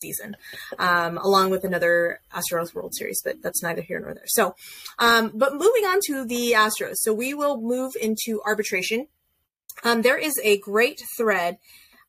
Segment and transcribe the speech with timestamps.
[0.00, 0.36] season,
[0.78, 4.26] um, along with another Astros World Series, but that's neither here nor there.
[4.26, 4.54] So,
[4.98, 6.96] um, but moving on to the Astros.
[6.96, 9.08] So we will move into arbitration.
[9.84, 11.58] Um, there is a great thread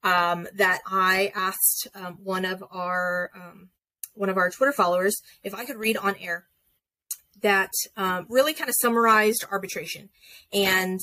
[0.04, 3.70] um, that I asked um, one of our um,
[4.14, 6.46] one of our Twitter followers if I could read on air
[7.42, 7.72] that
[8.30, 10.10] really kind of summarized arbitration.
[10.54, 11.00] And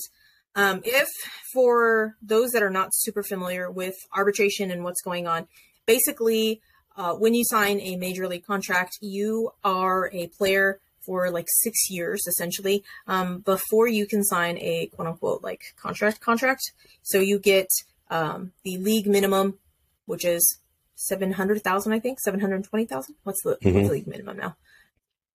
[0.57, 1.09] if
[1.52, 5.48] for those that are not super familiar with arbitration and what's going on,
[5.86, 6.61] basically,
[6.99, 11.89] uh, when you sign a major league contract, you are a player for like six
[11.89, 16.61] years essentially um, before you can sign a quote unquote like contract contract.
[17.03, 17.69] So you get
[18.11, 19.59] um, the league minimum,
[20.05, 20.59] which is
[20.97, 23.15] seven hundred thousand, I think seven hundred twenty thousand.
[23.23, 23.75] What's the, mm-hmm.
[23.75, 24.56] what's the league minimum now?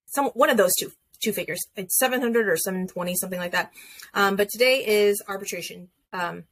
[0.07, 0.91] Some one of those two
[1.23, 1.61] two figures.
[1.75, 3.71] It's seven hundred or seven twenty, something like that.
[4.13, 6.43] Um, but today is arbitration um,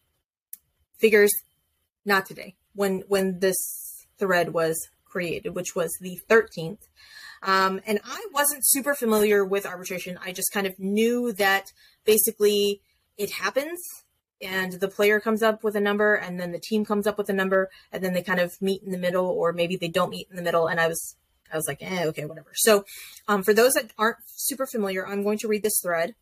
[0.97, 1.31] figures.
[2.05, 2.55] Not today.
[2.73, 3.57] When when this
[4.17, 6.87] thread was created, which was the thirteenth.
[7.43, 10.19] Um, and I wasn't super familiar with arbitration.
[10.23, 11.71] I just kind of knew that
[12.05, 12.81] basically
[13.17, 13.79] it happens
[14.41, 17.29] and the player comes up with a number and then the team comes up with
[17.29, 20.09] a number and then they kind of meet in the middle or maybe they don't
[20.09, 21.15] meet in the middle and i was
[21.53, 22.83] i was like eh, okay whatever so
[23.27, 26.15] um, for those that aren't super familiar i'm going to read this thread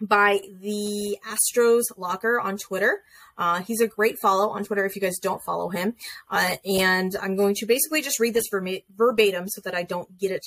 [0.00, 3.02] by the astros locker on twitter.
[3.38, 5.94] Uh, he's a great follow on twitter if you guys don't follow him.
[6.30, 8.48] Uh, and i'm going to basically just read this
[8.96, 10.44] verbatim so that i don't get it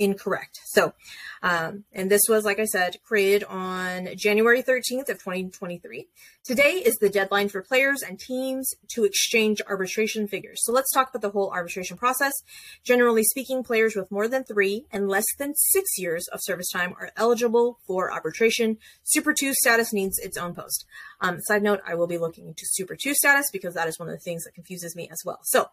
[0.00, 0.58] incorrect.
[0.64, 0.94] So,
[1.42, 6.08] um, and this was, like I said, created on January 13th of 2023.
[6.42, 10.60] Today is the deadline for players and teams to exchange arbitration figures.
[10.64, 12.32] So let's talk about the whole arbitration process.
[12.82, 16.94] Generally speaking, players with more than three and less than six years of service time
[16.98, 18.78] are eligible for arbitration.
[19.04, 20.86] Super 2 status needs its own post.
[21.20, 24.08] Um, side note, I will be looking into Super 2 status because that is one
[24.08, 25.40] of the things that confuses me as well.
[25.42, 25.68] So,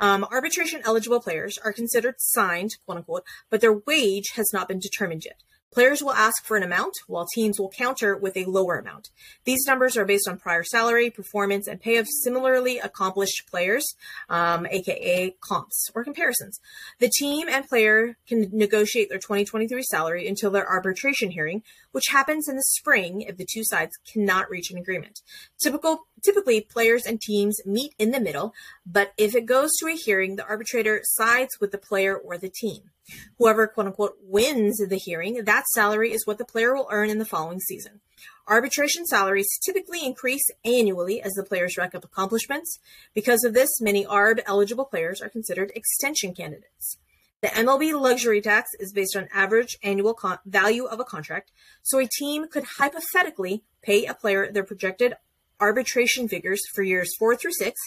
[0.00, 4.78] um, arbitration eligible players are considered signed, quote unquote, but their wage has not been
[4.78, 5.42] determined yet.
[5.70, 9.10] Players will ask for an amount, while teams will counter with a lower amount.
[9.44, 13.84] These numbers are based on prior salary, performance, and pay of similarly accomplished players,
[14.30, 16.58] um, aka comps or comparisons.
[17.00, 21.62] The team and player can negotiate their 2023 salary until their arbitration hearing,
[21.92, 25.20] which happens in the spring if the two sides cannot reach an agreement.
[25.62, 28.54] Typical, typically, players and teams meet in the middle,
[28.86, 32.48] but if it goes to a hearing, the arbitrator sides with the player or the
[32.48, 32.90] team.
[33.38, 37.18] Whoever, quote unquote, wins the hearing, that salary is what the player will earn in
[37.18, 38.00] the following season.
[38.46, 42.78] Arbitration salaries typically increase annually as the players rack up accomplishments.
[43.14, 46.98] Because of this, many ARB eligible players are considered extension candidates.
[47.40, 51.52] The MLB luxury tax is based on average annual con- value of a contract,
[51.82, 55.14] so a team could hypothetically pay a player their projected
[55.60, 57.78] arbitration figures for years four through six,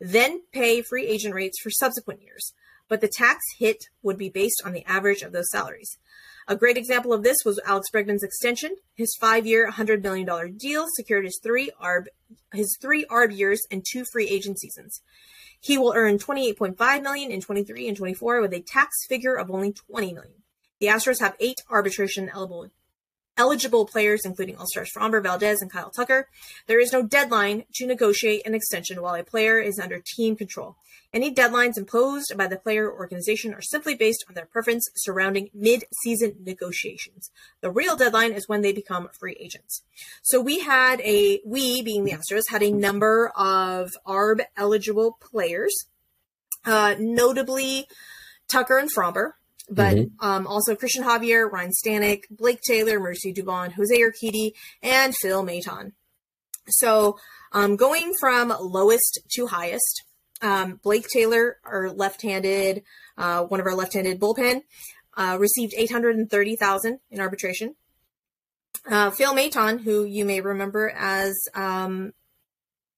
[0.00, 2.52] then pay free agent rates for subsequent years
[2.90, 5.96] but the tax hit would be based on the average of those salaries.
[6.48, 8.74] A great example of this was Alex Bregman's extension.
[8.96, 12.06] His five-year, $100 million deal secured his three ARB,
[12.52, 15.00] his three ARB years and two free agent seasons.
[15.60, 19.72] He will earn 28.5 million in 23 and 24 with a tax figure of only
[19.72, 20.34] 20 million.
[20.80, 22.70] The Astros have eight arbitration eligible
[23.40, 26.28] eligible players, including All Stars Framber Valdez and Kyle Tucker.
[26.66, 30.76] There is no deadline to negotiate an extension while a player is under team control.
[31.14, 35.48] Any deadlines imposed by the player or organization are simply based on their preference surrounding
[35.54, 37.30] mid season negotiations.
[37.62, 39.84] The real deadline is when they become free agents.
[40.22, 45.74] So we had a, we being the Astros, had a number of ARB eligible players,
[46.66, 47.86] uh, notably
[48.48, 49.32] Tucker and Framber
[49.70, 50.26] but mm-hmm.
[50.26, 55.92] um, also Cristian Javier, Ryne Stanek, Blake Taylor, Mercy Dubon, Jose Urquidy, and Phil Maton.
[56.68, 57.18] So
[57.52, 60.04] um, going from lowest to highest,
[60.42, 62.82] um, Blake Taylor, our left-handed,
[63.16, 64.62] uh, one of our left-handed bullpen,
[65.16, 67.74] uh, received 830,000 in arbitration.
[68.90, 72.12] Uh, Phil Maton, who you may remember as um,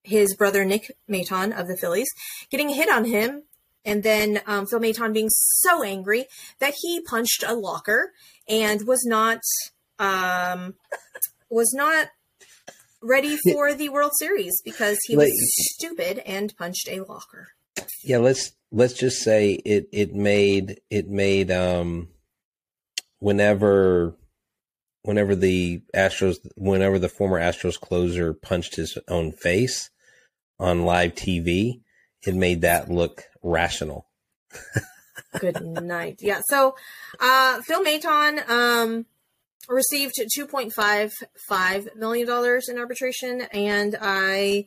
[0.05, 2.09] his brother Nick Maton of the Phillies,
[2.51, 3.43] getting a hit on him
[3.85, 6.27] and then um, Phil Maton being so angry
[6.59, 8.13] that he punched a locker
[8.49, 9.41] and was not
[9.99, 10.75] um,
[11.51, 12.09] was not
[13.03, 15.33] ready for the World Series because he was
[15.75, 17.49] stupid and punched a locker.
[18.05, 22.09] Yeah, let's let's just say it it made it made um
[23.19, 24.17] whenever
[25.03, 29.91] whenever the Astros whenever the former Astros closer punched his own face
[30.59, 31.81] on live TV,
[32.27, 34.07] it made that look rational.
[35.39, 36.19] Good night.
[36.21, 36.41] Yeah.
[36.47, 36.77] So,
[37.21, 39.07] uh, Phil Maton um,
[39.69, 41.13] received two point five
[41.49, 44.67] five million dollars in arbitration, and I,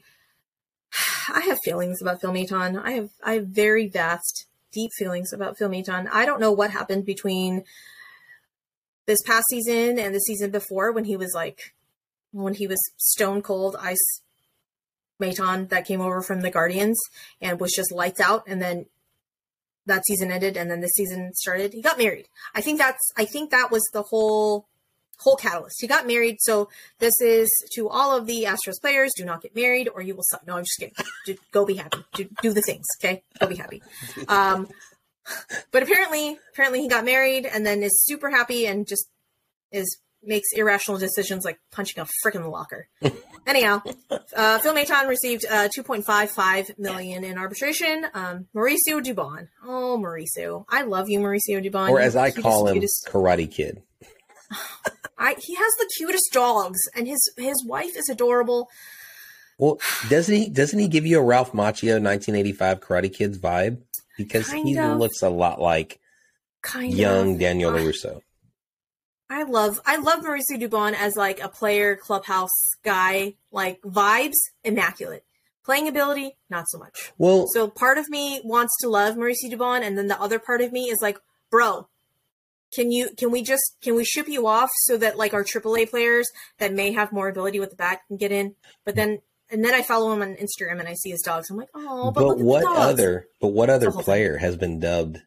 [1.33, 2.81] I have feelings about Phil Maton.
[2.83, 6.07] I have I have very vast deep feelings about Phil Maton.
[6.11, 7.63] I don't know what happened between
[9.05, 11.75] this past season and the season before when he was like
[12.31, 14.21] when he was stone cold ice
[15.21, 16.99] Maton that came over from the Guardians
[17.41, 18.85] and was just lights out and then
[19.85, 21.73] that season ended and then the season started.
[21.73, 22.27] He got married.
[22.53, 24.67] I think that's I think that was the whole
[25.19, 25.79] whole catalyst.
[25.79, 26.37] He got married.
[26.39, 26.69] So
[26.99, 30.23] this is to all of the Astros players: do not get married, or you will
[30.23, 30.45] suck.
[30.45, 31.39] No, I'm just kidding.
[31.51, 32.03] go be happy.
[32.13, 32.85] Do, do the things.
[32.99, 33.81] Okay, go be happy.
[34.27, 34.67] Um,
[35.71, 39.09] but apparently, apparently he got married and then is super happy and just
[39.71, 42.87] is makes irrational decisions like punching a freaking locker.
[43.47, 43.81] Anyhow,
[44.35, 48.05] uh, Phil Maton received uh, 2.55 million in arbitration.
[48.13, 49.47] Um, Mauricio Dubon.
[49.63, 50.65] Oh, Mauricio.
[50.69, 51.89] I love you, Mauricio Dubon.
[51.89, 53.07] Or as I call him, cutest.
[53.09, 53.83] Karate Kid.
[55.17, 58.69] I, he has the cutest dogs, and his his wife is adorable.
[59.57, 59.79] Well,
[60.09, 60.49] doesn't he?
[60.49, 63.81] Doesn't he give you a Ralph Macchio 1985 Karate Kids vibe?
[64.17, 64.97] Because kind he of.
[64.97, 65.99] looks a lot like
[66.61, 67.39] kind young of.
[67.39, 68.21] Daniel LaRusso.
[69.29, 73.35] I love I love Mauricio Dubon as like a player clubhouse guy.
[73.51, 75.23] Like vibes, immaculate.
[75.63, 77.11] Playing ability, not so much.
[77.17, 80.61] Well, so part of me wants to love Mauricio Dubon, and then the other part
[80.61, 81.17] of me is like,
[81.49, 81.87] bro,
[82.71, 85.89] can you can we just can we ship you off so that like our AAA
[85.89, 86.27] players
[86.59, 88.55] that may have more ability with the bat can get in?
[88.83, 89.19] But then
[89.49, 91.49] and then I follow him on Instagram and I see his dogs.
[91.49, 94.41] I'm like, oh, but, but what other but what other player thing.
[94.41, 95.19] has been dubbed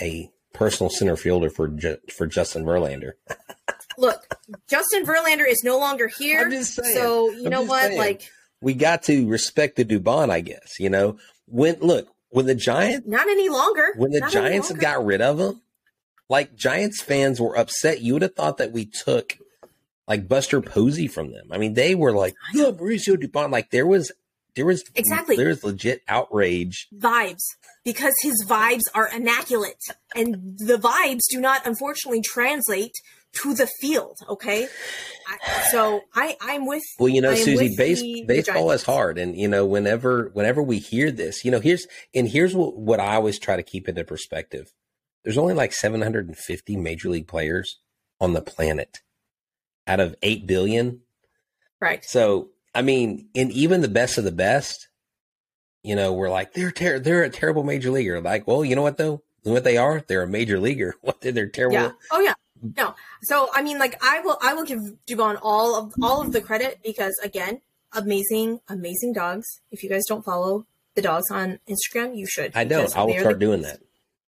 [0.00, 1.70] a personal center fielder for
[2.16, 3.12] for Justin Verlander?
[3.98, 4.22] Look,
[4.68, 6.62] Justin Verlander is no longer here.
[6.62, 7.84] So you I'm know what?
[7.84, 7.98] Saying.
[7.98, 8.30] Like
[8.60, 10.78] we got to respect the Dubon, I guess.
[10.78, 15.04] You know when look when the Giants not any longer when the not Giants got
[15.04, 15.62] rid of him
[16.28, 18.00] like Giants fans were upset.
[18.00, 19.38] You would have thought that we took
[20.08, 21.48] like Buster Posey from them.
[21.50, 23.50] I mean, they were like, yeah, Mauricio Dubon.
[23.50, 24.12] Like there was,
[24.56, 27.42] there was exactly there was legit outrage vibes
[27.84, 29.80] because his vibes are immaculate,
[30.14, 32.92] and the vibes do not unfortunately translate
[33.42, 34.18] to the field.
[34.28, 34.66] Okay,
[35.28, 36.82] I, so I I'm with.
[36.98, 40.62] Well, you know, Suzy, base, the, baseball the is hard, and you know, whenever whenever
[40.62, 43.88] we hear this, you know, here's and here's what what I always try to keep
[43.88, 44.72] into perspective
[45.26, 47.80] there's only like 750 major league players
[48.20, 49.00] on the planet
[49.84, 51.00] out of 8 billion.
[51.80, 52.04] Right.
[52.04, 54.88] So, I mean, in even the best of the best,
[55.82, 58.20] you know, we're like, they're ter- they're a terrible major leaguer.
[58.20, 59.22] Like, well, you know what though?
[59.42, 60.04] You know what they are?
[60.06, 60.94] They're a major leaguer.
[61.00, 61.74] What they're terrible.
[61.74, 61.92] Yeah.
[62.10, 62.34] Oh yeah.
[62.76, 62.94] No.
[63.22, 66.42] So I mean, like, I will I will give Dubon all of all of the
[66.42, 67.62] credit because again,
[67.92, 69.46] amazing, amazing dogs.
[69.70, 72.52] If you guys don't follow the dogs on Instagram, you should.
[72.54, 72.94] I don't.
[72.94, 73.80] I will start doing that.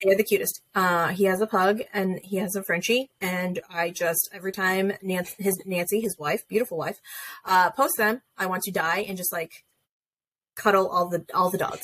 [0.02, 0.62] They're the cutest.
[0.74, 4.92] Uh, he has a pug and he has a Frenchie, and I just every time
[5.02, 7.00] Nancy, his Nancy, his wife, beautiful wife,
[7.44, 9.64] uh, posts them, I want to die and just like
[10.54, 11.82] cuddle all the all the dogs.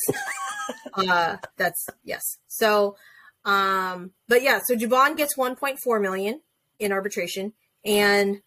[0.95, 2.23] uh, that's yes.
[2.49, 2.97] So,
[3.45, 6.41] um, but yeah, so Dubon gets 1.4 million
[6.79, 7.53] in arbitration,
[7.85, 8.41] and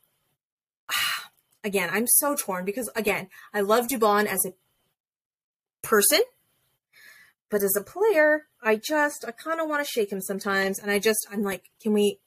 [1.64, 4.54] again, I'm so torn because again, I love Dubon as a
[5.84, 6.22] person
[7.50, 10.80] but as a player, I just, I kind of want to shake him sometimes.
[10.80, 12.20] And I just, I'm like, can we,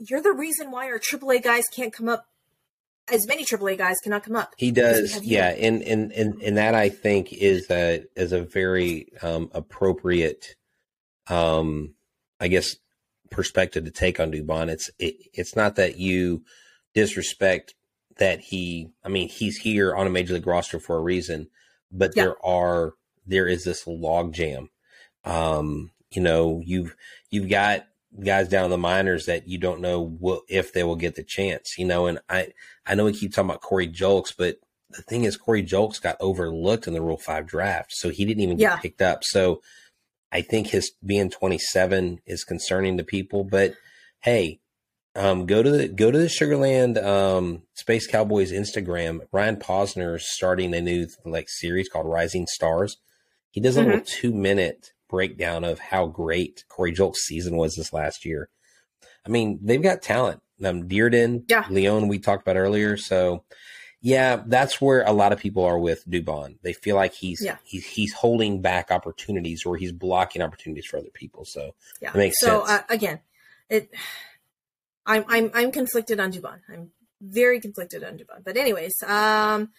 [0.00, 2.26] you're the reason why our AAA guys can't come up.
[3.12, 4.54] As many AAA guys cannot come up.
[4.56, 9.08] He does, yeah, and, and and and that I think is a is a very
[9.20, 10.54] um, appropriate,
[11.26, 11.94] um,
[12.38, 12.76] I guess,
[13.28, 14.68] perspective to take on Dubon.
[14.68, 16.44] It's it, it's not that you
[16.94, 17.74] disrespect
[18.18, 18.90] that he.
[19.04, 21.48] I mean, he's here on a major league roster for a reason,
[21.90, 22.24] but yeah.
[22.24, 22.92] there are
[23.26, 24.70] there is this log jam.
[25.24, 26.96] Um, you know, you've
[27.30, 27.86] you've got
[28.24, 31.22] guys down in the minors that you don't know what, if they will get the
[31.22, 31.76] chance.
[31.78, 32.48] You know, and I
[32.86, 34.56] I know we keep talking about Corey Julks, but
[34.90, 38.42] the thing is, Corey Julks got overlooked in the Rule Five draft, so he didn't
[38.42, 39.22] even get picked up.
[39.24, 39.60] So
[40.32, 43.44] I think his being 27 is concerning to people.
[43.44, 43.74] But
[44.20, 44.60] hey,
[45.16, 49.20] um, go to the go to the Sugarland um, Space Cowboys Instagram.
[49.32, 52.96] Ryan Posner is starting a new like series called Rising Stars.
[53.50, 53.90] He does a mm-hmm.
[53.90, 58.48] little two minute breakdown of how great Corey Julks' season was this last year.
[59.26, 60.40] I mean, they've got talent.
[60.64, 61.66] Um, Dearden, yeah.
[61.70, 62.96] Leon, we talked about earlier.
[62.96, 63.44] So,
[64.02, 66.56] yeah, that's where a lot of people are with Dubon.
[66.62, 67.56] They feel like he's yeah.
[67.64, 71.44] he's he's holding back opportunities or he's blocking opportunities for other people.
[71.44, 72.68] So, yeah, it makes so, sense.
[72.68, 73.20] So uh, again,
[73.68, 73.90] it
[75.06, 76.60] I'm I'm I'm conflicted on Dubon.
[76.72, 76.90] I'm
[77.20, 78.44] very conflicted on Dubon.
[78.44, 79.70] But anyways, um,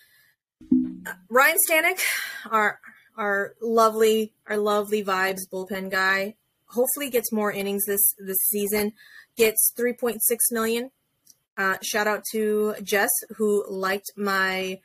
[1.30, 2.00] Ryne Stanek,
[2.50, 2.80] our
[3.22, 6.36] our lovely, our lovely vibes bullpen guy.
[6.66, 8.94] Hopefully gets more innings this this season.
[9.38, 10.18] Gets 3.6
[10.50, 10.92] million.
[11.56, 14.80] Uh, shout out to Jess who liked my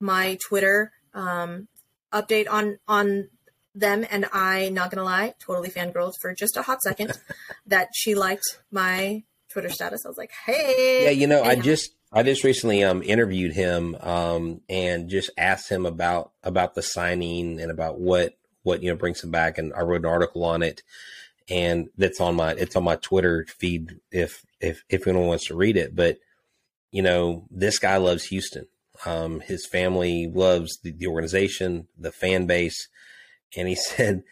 [0.00, 1.68] my Twitter um,
[2.12, 3.28] update on on
[3.74, 7.12] them and I, not gonna lie, totally fangirled for just a hot second
[7.66, 10.04] that she liked my Twitter status.
[10.04, 11.04] I was like, hey.
[11.04, 11.50] Yeah, you know, Anyhow.
[11.50, 16.74] I just I just recently um interviewed him um and just asked him about about
[16.74, 20.06] the signing and about what what you know brings him back and I wrote an
[20.06, 20.82] article on it
[21.48, 25.56] and that's on my it's on my Twitter feed if if if anyone wants to
[25.56, 26.18] read it but
[26.90, 28.66] you know this guy loves Houston.
[29.04, 32.88] Um his family loves the, the organization the fan base
[33.54, 34.22] and he said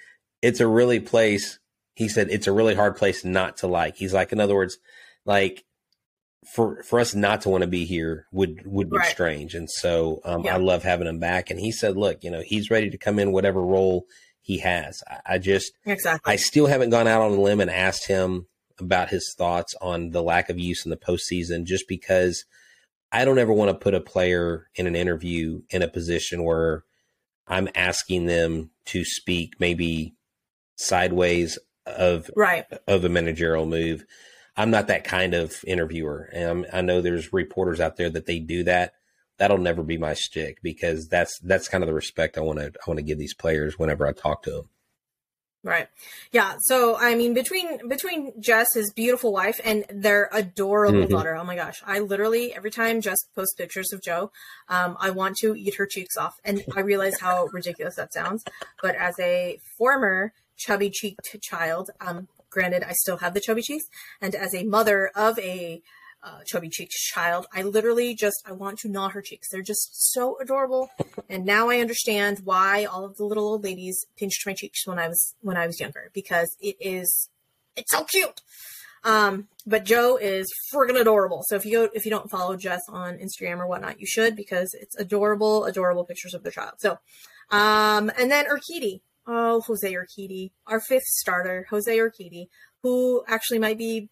[0.41, 1.59] it's a really place
[1.95, 3.97] he said it's a really hard place not to like.
[3.97, 4.79] He's like in other words
[5.27, 5.66] like
[6.45, 9.11] for for us not to want to be here would would be right.
[9.11, 9.55] strange.
[9.55, 10.55] And so um, yeah.
[10.55, 11.51] I love having him back.
[11.51, 14.07] And he said, look, you know, he's ready to come in whatever role
[14.41, 15.03] he has.
[15.09, 16.33] I, I just exactly.
[16.33, 18.47] I still haven't gone out on a limb and asked him
[18.79, 22.45] about his thoughts on the lack of use in the postseason, just because
[23.11, 26.85] I don't ever want to put a player in an interview in a position where
[27.49, 30.15] I'm asking them to speak maybe
[30.77, 34.05] sideways of right of a managerial move.
[34.57, 36.31] I'm not that kind of interviewer.
[36.33, 38.95] And I know there's reporters out there that they do that.
[39.39, 42.67] That'll never be my stick because that's that's kind of the respect I want to
[42.67, 44.69] I want to give these players whenever I talk to them.
[45.67, 45.89] Right.
[46.31, 46.55] Yeah.
[46.61, 51.11] So I mean, between between Jess, his beautiful wife, and their adorable mm-hmm.
[51.11, 51.35] daughter.
[51.35, 51.83] Oh my gosh!
[51.85, 54.31] I literally every time Jess posts pictures of Joe,
[54.69, 58.45] um, I want to eat her cheeks off, and I realize how ridiculous that sounds.
[58.81, 63.85] But as a former chubby cheeked child, um, Granted, I still have the chubby cheeks,
[64.19, 65.83] and as a mother of a
[66.23, 69.51] uh, chubby cheeked child, I literally just I want to gnaw her cheeks.
[69.51, 70.89] They're just so adorable,
[71.29, 74.99] and now I understand why all of the little old ladies pinched my cheeks when
[74.99, 77.29] I was when I was younger because it is
[77.77, 78.41] it's so cute.
[79.05, 81.43] Um, but Joe is friggin' adorable.
[81.49, 84.35] So if you go, if you don't follow Jess on Instagram or whatnot, you should
[84.35, 86.77] because it's adorable, adorable pictures of the child.
[86.79, 86.93] So,
[87.51, 92.47] um, and then Urquidy oh, Jose Urquidy, our fifth starter, Jose Urquidy,
[92.83, 94.09] who actually might be,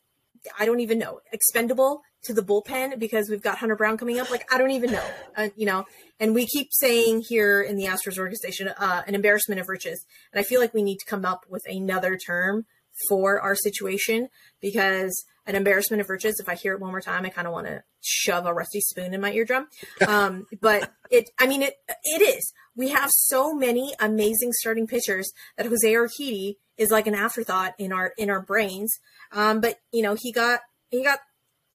[0.58, 4.30] I don't even know, expendable to the bullpen because we've got Hunter Brown coming up.
[4.30, 5.06] Like, I don't even know,
[5.36, 5.84] uh, you know,
[6.18, 10.04] and we keep saying here in the Astros organization, uh, an embarrassment of riches.
[10.32, 12.66] And I feel like we need to come up with another term
[13.08, 14.28] for our situation
[14.60, 16.40] because an embarrassment of riches.
[16.40, 18.80] If I hear it one more time, I kind of want to shove a rusty
[18.80, 19.68] spoon in my eardrum.
[20.06, 22.52] Um, but it, I mean, it, it is.
[22.76, 27.92] We have so many amazing starting pitchers that Jose Urquidy is like an afterthought in
[27.92, 28.92] our in our brains.
[29.32, 30.60] Um, but you know, he got
[30.90, 31.20] he got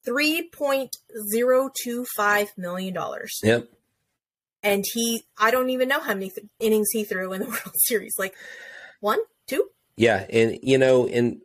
[0.05, 0.95] three point
[1.31, 3.39] zero two five million dollars.
[3.43, 3.69] Yep.
[4.61, 7.75] And he, I don't even know how many th- innings he threw in the World
[7.75, 8.15] Series.
[8.17, 8.35] Like
[8.99, 9.69] one, two.
[9.95, 11.41] Yeah, and you know, and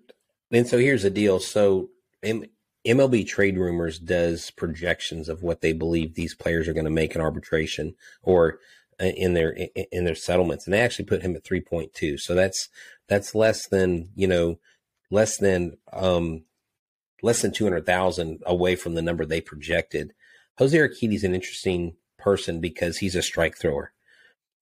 [0.51, 1.41] and so here's the deal.
[1.41, 1.91] So
[2.25, 2.45] M-
[2.87, 7.15] MLB Trade Rumors does projections of what they believe these players are going to make
[7.15, 8.59] in arbitration or
[9.01, 9.51] uh, in their
[9.91, 12.19] in their settlements, and they actually put him at three point two.
[12.19, 12.69] So that's
[13.09, 14.59] that's less than you know
[15.11, 16.45] less than um
[17.23, 20.13] less than two hundred thousand away from the number they projected.
[20.59, 23.93] Jose is an interesting person because he's a strike thrower.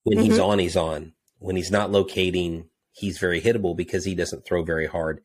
[0.03, 0.25] When mm-hmm.
[0.25, 1.13] he's on, he's on.
[1.39, 5.21] When he's not locating, he's very hittable because he doesn't throw very hard.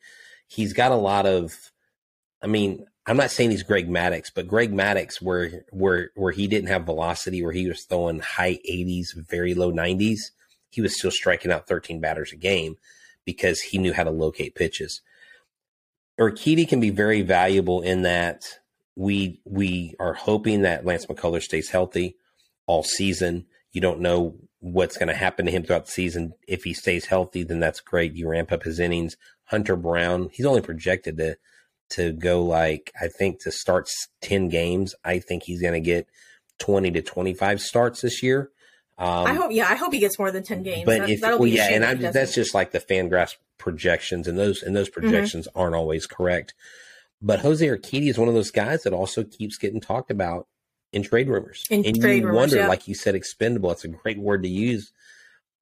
[0.47, 1.71] He's got a lot of
[2.41, 6.47] I mean, I'm not saying he's Greg Maddux, but Greg Maddux, where where where he
[6.47, 10.19] didn't have velocity, where he was throwing high 80s, very low 90s,
[10.69, 12.75] he was still striking out 13 batters a game
[13.25, 15.01] because he knew how to locate pitches.
[16.19, 18.59] Urquidy can be very valuable in that
[18.95, 22.17] we we are hoping that Lance McCullers stays healthy
[22.67, 23.45] all season.
[23.71, 26.33] You don't know what's going to happen to him throughout the season.
[26.47, 28.13] If he stays healthy, then that's great.
[28.13, 29.15] You ramp up his innings.
[29.45, 31.37] Hunter Brown, he's only projected to
[31.91, 33.89] to go like I think to start
[34.21, 34.95] ten games.
[35.03, 36.07] I think he's going to get
[36.59, 38.51] twenty to twenty five starts this year.
[38.97, 40.85] Um, I hope, yeah, I hope he gets more than ten games.
[40.85, 44.61] But that, if well, yeah, and I, that's just like the Fangraphs projections, and those
[44.61, 45.01] and those mm-hmm.
[45.01, 45.59] projections mm-hmm.
[45.59, 46.53] aren't always correct.
[47.21, 50.47] But Jose Urquidy is one of those guys that also keeps getting talked about
[50.91, 51.65] in trade rumors.
[51.69, 52.67] In and trade you rumors, wonder, yeah.
[52.67, 53.71] like you said, expendable.
[53.71, 54.91] It's a great word to use.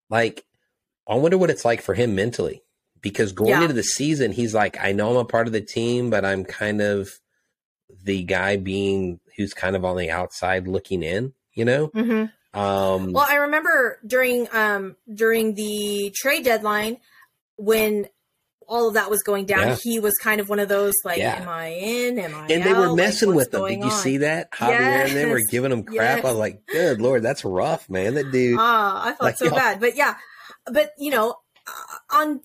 [0.10, 0.46] Like,
[1.07, 2.63] I wonder what it's like for him mentally
[3.01, 3.61] because going yeah.
[3.61, 6.43] into the season, he's like, I know I'm a part of the team, but I'm
[6.43, 7.09] kind of
[8.03, 11.89] the guy being who's kind of on the outside looking in, you know?
[11.89, 12.25] Mm-hmm.
[12.59, 16.97] Um, well, I remember during um, during the trade deadline
[17.57, 18.07] when
[18.67, 19.77] all of that was going down, yeah.
[19.81, 21.41] he was kind of one of those like, yeah.
[21.41, 22.17] "Am I in?
[22.17, 22.65] Am I?" And out?
[22.65, 23.65] they were messing like, with them.
[23.67, 23.91] Did you on?
[23.91, 24.51] see that?
[24.51, 25.09] Javier yes.
[25.09, 26.17] and they were giving him crap.
[26.17, 26.25] Yes.
[26.25, 28.57] I was like, "Good lord, that's rough, man." That dude.
[28.59, 30.15] Ah, I felt like, so bad, but yeah,
[30.71, 31.35] but you know,
[31.67, 32.41] uh, on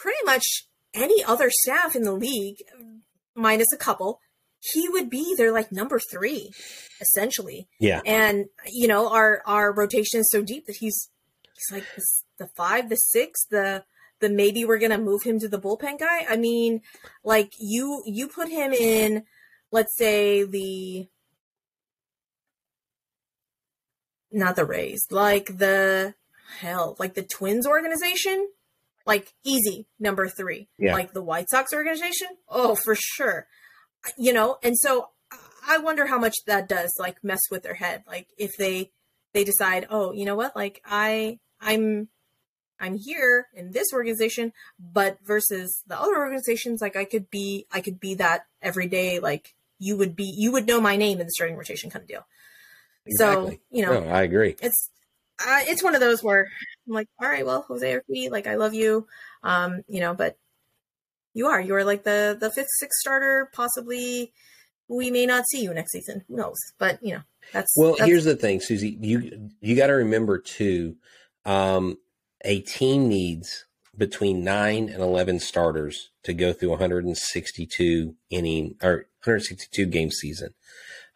[0.00, 2.56] pretty much any other staff in the league,
[3.34, 4.20] minus a couple,
[4.60, 6.50] he would be their like number three,
[7.00, 7.68] essentially.
[7.78, 8.00] Yeah.
[8.04, 11.10] And you know, our our rotation is so deep that he's
[11.54, 11.84] he's like
[12.38, 13.84] the five, the six, the
[14.20, 16.26] the maybe we're gonna move him to the bullpen guy.
[16.28, 16.80] I mean,
[17.24, 19.24] like you you put him in,
[19.70, 21.08] let's say the
[24.32, 26.14] not the Rays, like the
[26.60, 28.48] hell, like the Twins organization,
[29.10, 30.68] like easy number three.
[30.78, 30.94] Yeah.
[30.94, 33.46] Like the White Sox organization, oh for sure.
[34.16, 35.08] You know, and so
[35.68, 38.04] I wonder how much that does like mess with their head.
[38.06, 38.92] Like if they
[39.34, 42.08] they decide, oh, you know what, like I I'm
[42.78, 47.80] I'm here in this organization, but versus the other organizations, like I could be I
[47.80, 51.26] could be that every day, like you would be you would know my name in
[51.26, 52.26] the starting rotation kind of deal.
[53.06, 53.56] Exactly.
[53.56, 54.56] So, you know, No, I agree.
[54.62, 54.90] it's
[55.44, 56.48] uh, it's one of those where
[56.90, 59.06] I'm like, all right, well, Jose Urquidy, like I love you,
[59.44, 60.36] um, you know, but
[61.34, 63.48] you are you are like the the fifth, sixth starter.
[63.52, 64.32] Possibly,
[64.88, 66.24] we may not see you next season.
[66.28, 66.58] Who knows?
[66.78, 67.20] But you know,
[67.52, 68.98] that's Well, that's, here's the thing, Suzy.
[69.00, 70.96] You you got to remember too.
[71.44, 71.98] Um,
[72.44, 73.66] a team needs
[73.96, 80.54] between nine and eleven starters to go through 162 inning or 162 game season.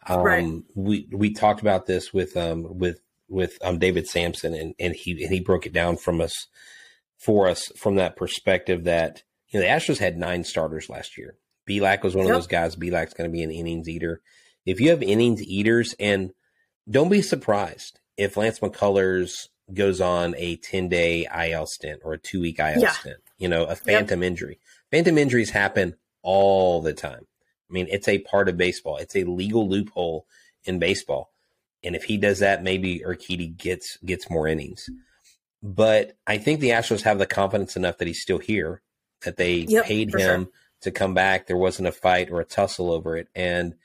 [0.07, 0.63] Um, Right.
[0.75, 5.11] We we talked about this with um with with um David Samson and and he
[5.23, 6.47] and he broke it down from us
[7.17, 11.37] for us from that perspective that you know the Astros had nine starters last year.
[11.69, 12.35] Bielak was one Yep.
[12.35, 12.75] of those guys.
[12.75, 14.21] Bielak's going to be an innings eater.
[14.65, 16.31] If you have innings eaters, and
[16.89, 22.19] don't be surprised if Lance McCullers goes on a 10 day IL stint or a
[22.19, 22.91] two week IL Yeah.
[22.91, 24.59] stint, you know, a phantom injury.
[24.91, 27.25] Phantom injuries happen all the time.
[27.69, 30.27] I mean, it's a part of baseball, it's a legal loophole
[30.65, 31.31] in baseball.
[31.85, 34.89] And if he does that, maybe Urquidy gets gets more innings.
[35.63, 38.81] But I think the Astros have the confidence enough that he's still here,
[39.23, 40.47] that they Yep, paid him sure.
[40.81, 41.47] to come back.
[41.47, 43.27] There wasn't a fight or a tussle over it.
[43.33, 43.75] And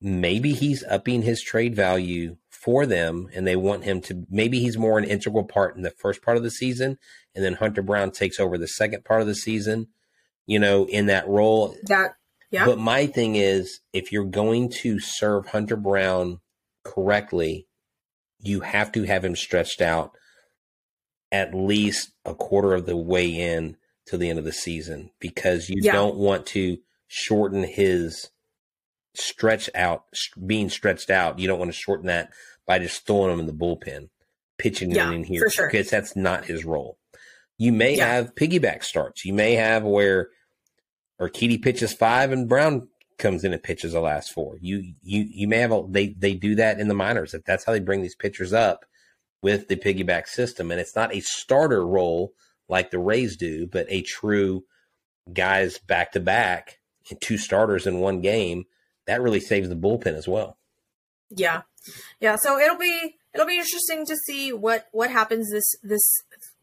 [0.00, 4.78] maybe he's upping his trade value for them and they want him to maybe he's
[4.78, 6.98] more an integral part in the first part of the season
[7.34, 9.88] and then Hunter Brown takes over the second part of the season,
[10.46, 11.74] you know, in that role.
[11.84, 12.14] that.
[12.50, 16.40] Yeah, But my thing is if you're going to serve Hunter Brown
[16.84, 17.66] correctly,
[18.40, 20.12] you have to have him stretched out
[21.30, 25.68] at least a quarter of the way in to the end of the season because
[25.68, 25.92] you Yeah.
[25.92, 28.30] don't want to shorten his
[29.14, 30.04] stretch out
[30.46, 31.38] being stretched out.
[31.38, 32.30] You don't want to shorten that
[32.66, 34.08] by just throwing him in the bullpen,
[34.58, 35.66] pitching Yeah, him in here for sure.
[35.68, 36.98] because that's not his role.
[37.58, 38.12] You may Yeah.
[38.14, 39.24] have piggyback starts.
[39.24, 40.30] You may have where
[41.20, 42.88] Urquidy pitches five and Brown
[43.22, 44.58] comes in and pitches the last four.
[44.60, 47.32] You you you may have a they they do that in the minors.
[47.32, 48.84] If that's how they bring these pitchers up
[49.40, 52.34] with the piggyback system, and it's not a starter role
[52.68, 54.64] like the Rays do, but a true
[55.32, 58.64] guys back to back and two starters in one game.
[59.06, 60.58] That really saves the bullpen as well.
[61.30, 61.62] yeah,
[62.20, 62.36] yeah.
[62.42, 66.02] So it'll be it'll be interesting to see what what happens this this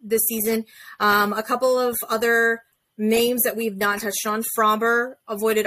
[0.01, 0.65] this season.
[0.99, 2.61] Um, a couple of other
[3.01, 4.43] names that we've not touched on.
[4.57, 5.65] Framber avoided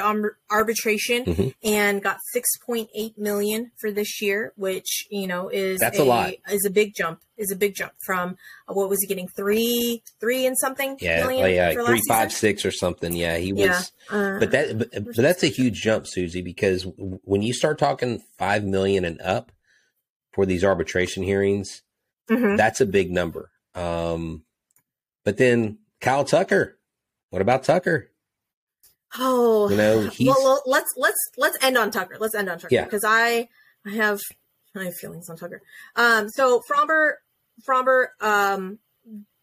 [0.51, 1.55] arbitration Mhm.
[1.65, 6.35] and got 6.8 million for this year, which you know is That's a lot.
[6.51, 7.21] Is a big jump.
[7.39, 8.37] Is a big jump from
[8.69, 12.03] uh, what was he getting three three and something Yeah, million like, yeah, for three
[12.07, 12.39] five season?
[12.41, 13.17] six or something.
[13.17, 13.93] Yeah, he was.
[14.11, 17.79] Yeah, uh, But that, but, but that's a huge jump, Suzy, because when you start
[17.79, 19.51] talking five million and up
[20.33, 21.83] for these arbitration hearings,
[22.31, 22.57] mhm.
[22.59, 23.51] that's a big number.
[23.75, 24.45] Um,
[25.25, 26.79] but then Kyle Tucker,
[27.33, 28.11] what about Tucker?
[29.19, 32.17] Oh, You know, he's well, well, let's let's let's end on Tucker.
[32.19, 32.85] Let's end on Tucker Yeah.
[32.85, 33.49] because I
[33.87, 34.21] I have
[34.77, 35.61] I have feelings on Tucker.
[35.97, 37.15] Um, so Framber,
[37.69, 38.07] Framber.
[38.21, 38.79] Um,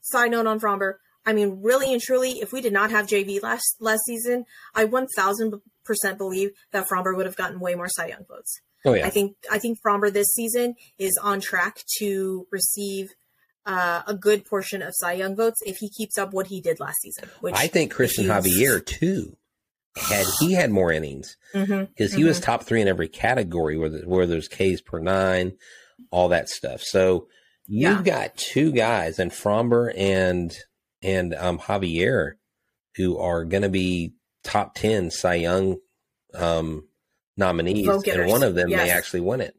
[0.01, 0.93] side note on Framber.
[1.25, 4.85] I mean, really and truly, if we did not have JV last last season, I
[4.85, 8.61] one thousand percent believe that Framber would have gotten way more Cy Young votes.
[8.85, 13.09] oh yeah, I think I think Framber this season is on track to receive
[13.65, 16.79] uh, a good portion of Cy Young votes if he keeps up what he did
[16.79, 17.29] last season.
[17.41, 19.35] Which I think Cristian he's- Javier too
[19.95, 23.99] had he had more innings because he was top three in every category where the,
[24.07, 25.53] where there's Ks per nine,
[26.11, 26.81] all that stuff.
[26.81, 27.27] So
[27.67, 30.55] you've got two guys, and Framber and
[31.01, 32.33] and um, Javier,
[32.95, 35.77] who are going to be top ten Cy Young
[36.33, 36.87] um,
[37.35, 38.89] nominees, and one of them may Yes.
[38.97, 39.55] actually win it.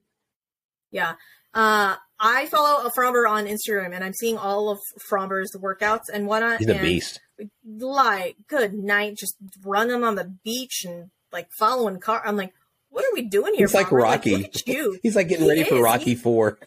[0.91, 1.15] Yeah.
[1.53, 4.79] Uh, I follow a Framber on Instagram and I'm seeing all of
[5.11, 6.59] Framber's workouts and whatnot.
[6.59, 7.21] He's a beast.
[7.65, 12.23] Like, good night, just running on the beach and like following car.
[12.25, 12.53] I'm like,
[12.91, 13.67] what are we doing here?
[13.67, 14.45] He's like Rocky.
[14.45, 14.99] at you.
[15.03, 15.81] He's like getting He ready for is.
[15.81, 16.59] Rocky Four.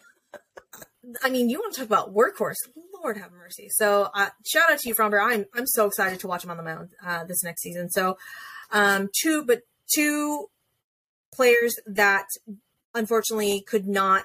[1.22, 2.56] I mean, you want to talk about workhorse?
[3.04, 3.68] Lord have mercy.
[3.70, 5.22] So, uh, shout out to you, Framber.
[5.22, 7.90] I'm I'm so excited to watch him on the mound uh, this next season.
[7.90, 8.16] So,
[8.72, 9.60] um, two, but
[9.94, 10.46] two
[11.32, 12.26] players that
[12.94, 14.24] unfortunately could not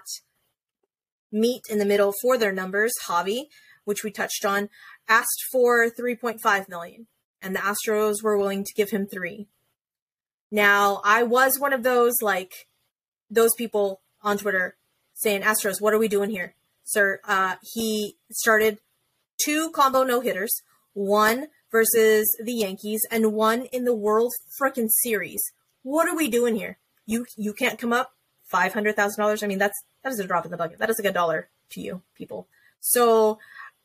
[1.31, 2.93] meet in the middle for their numbers.
[3.07, 3.45] Javi
[3.89, 4.69] which we touched on,
[5.07, 7.07] asked for 3.5 million,
[7.41, 9.47] and the Astros were willing to give him three.
[10.51, 12.67] Now, I was one of those like
[13.31, 14.77] those people on Twitter
[15.15, 16.53] saying, Astros, what are we doing here?
[16.83, 18.77] Sir, uh, he started
[19.43, 20.61] two combo no hitters,
[20.93, 25.41] one versus the Yankees and one in the World Frickin' Series.
[25.81, 26.77] What are we doing here?
[27.07, 28.11] You you can't come up
[28.49, 29.43] five hundred thousand dollars.
[29.43, 30.79] I mean, that's that is a drop in the bucket.
[30.79, 32.47] That is like a dollar to you people.
[32.79, 33.39] So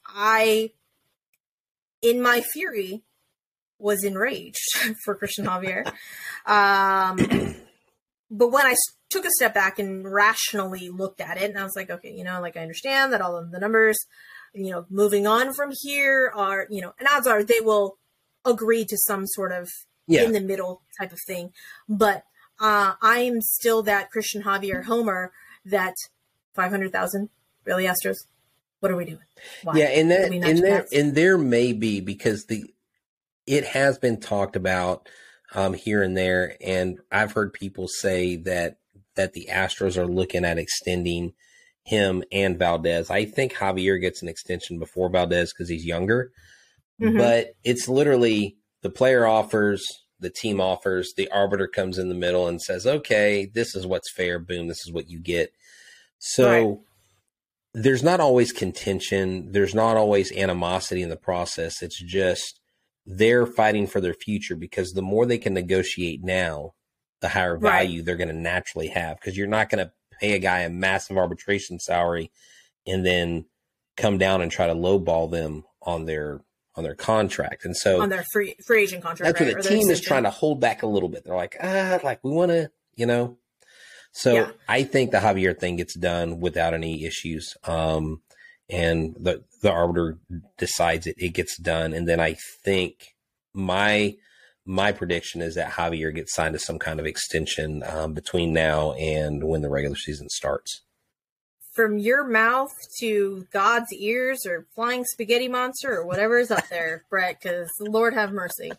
[0.06, 0.72] I,
[2.02, 3.02] in my fury,
[3.78, 5.86] was enraged for Cristian Javier.
[6.46, 7.56] Um,
[8.30, 8.74] but when I
[9.10, 12.24] took a step back and rationally looked at it, and I was like, okay, you
[12.24, 13.98] know, like I understand that all of the numbers,
[14.54, 17.98] you know, moving on from here are, you know, and odds are they will
[18.44, 19.68] agree to some sort of
[20.06, 20.22] yeah.
[20.22, 21.52] in the middle type of thing.
[21.88, 22.24] But
[22.60, 25.32] uh, I'm still that Cristian Javier Homer
[25.64, 25.94] that
[26.54, 27.28] 500,000
[27.64, 28.16] really Astros.
[28.80, 29.18] What are we doing?
[29.62, 29.78] Why?
[29.78, 32.64] Yeah, and that and there and there may be because the
[33.46, 35.08] it has been talked about
[35.54, 38.76] um, here and there, and I've heard people say that
[39.14, 41.32] that the Astros are looking at extending
[41.84, 43.10] him and Valdez.
[43.10, 46.32] I think Javier gets an extension before Valdez because he's younger,
[47.00, 47.16] mm-hmm.
[47.16, 49.86] but it's literally the player offers,
[50.20, 54.12] the team offers, the arbiter comes in the middle and says, "Okay, this is what's
[54.12, 54.38] fair.
[54.38, 55.52] Boom, this is what you get."
[56.18, 56.50] So.
[56.50, 56.78] Right
[57.74, 59.50] there's not always contention.
[59.50, 61.82] There's not always animosity in the process.
[61.82, 62.60] It's just
[63.04, 66.74] they're fighting for their future because the more they can negotiate now,
[67.20, 68.06] the higher value right.
[68.06, 69.18] they're going to naturally have.
[69.18, 72.30] Because you're not going to pay a guy a massive arbitration salary
[72.86, 73.46] and then
[73.96, 76.42] come down and try to lowball them on their
[76.76, 77.64] on their contract.
[77.64, 79.38] And so on their free free agent contract.
[79.38, 81.24] That's right, the team is trying to hold back a little bit.
[81.24, 83.38] They're like, ah, like we want to, you know,
[84.14, 84.50] so yeah.
[84.68, 87.56] I think the Javier thing gets done without any issues.
[87.64, 88.22] Um,
[88.70, 90.18] and the the arbiter
[90.56, 93.14] decides it, it gets done, and then I think
[93.52, 94.14] my
[94.64, 98.92] my prediction is that Javier gets signed to some kind of extension um, between now
[98.92, 100.80] and when the regular season starts.
[101.74, 107.04] From your mouth to God's ears, or flying spaghetti monster, or whatever is up there,
[107.10, 107.40] Brett.
[107.42, 108.76] Because Lord have mercy, uh,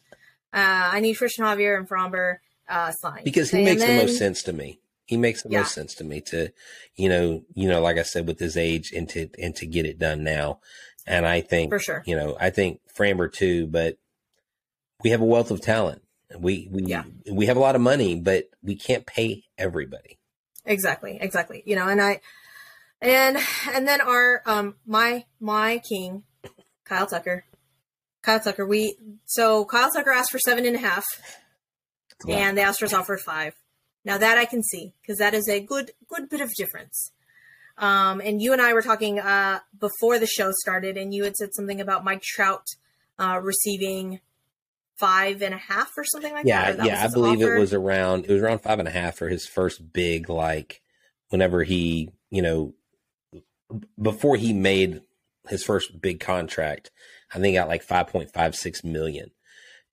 [0.53, 2.37] I need Cristian Javier and Framber
[2.69, 4.79] uh, signed because he and makes then, the most sense to me.
[5.05, 5.59] He makes the yeah.
[5.59, 6.51] most sense to me to,
[6.95, 9.85] you know, you know, like I said, with his age and to, and to get
[9.85, 10.59] it done now.
[11.05, 13.97] And I think, for sure, you know, I think Framber too, but
[15.03, 16.01] we have a wealth of talent.
[16.35, 17.03] We, we, yeah.
[17.31, 20.17] we have a lot of money, but we can't pay everybody.
[20.65, 21.19] Exactly.
[21.21, 21.61] Exactly.
[21.65, 22.21] You know, and I,
[23.01, 23.37] and,
[23.73, 26.23] and then our, um, my, my king,
[26.83, 27.45] Kyle Tucker,
[28.21, 31.05] Kyle Tucker, we, so Kyle Tucker asked for seven and a half
[32.27, 33.53] and the Astros offered five.
[34.03, 37.11] Now that I can see because that is a good good bit of difference.
[37.77, 41.35] Um, and you and I were talking uh, before the show started, and you had
[41.35, 42.65] said something about Mike Trout
[43.19, 44.21] uh, receiving
[44.97, 46.85] five and a half or something like yeah, that.
[46.85, 47.55] Yeah, yeah, I believe offer.
[47.55, 50.81] it was around it was around five and a half for his first big like
[51.29, 52.73] whenever he you know
[54.01, 55.01] before he made
[55.47, 56.91] his first big contract.
[57.31, 59.31] I think he got like five point five six million.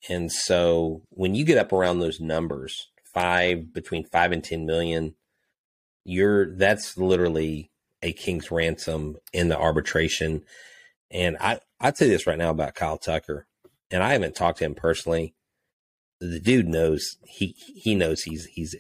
[0.08, 5.14] And so when you get up around those numbers, five between five and ten million,
[6.04, 7.70] you're that's literally
[8.02, 10.42] a king's ransom in the arbitration.
[11.10, 13.46] And I I'd say this right now about Kyle Tucker,
[13.90, 15.34] and I haven't talked to him personally.
[16.20, 18.74] The dude knows he he knows he's he's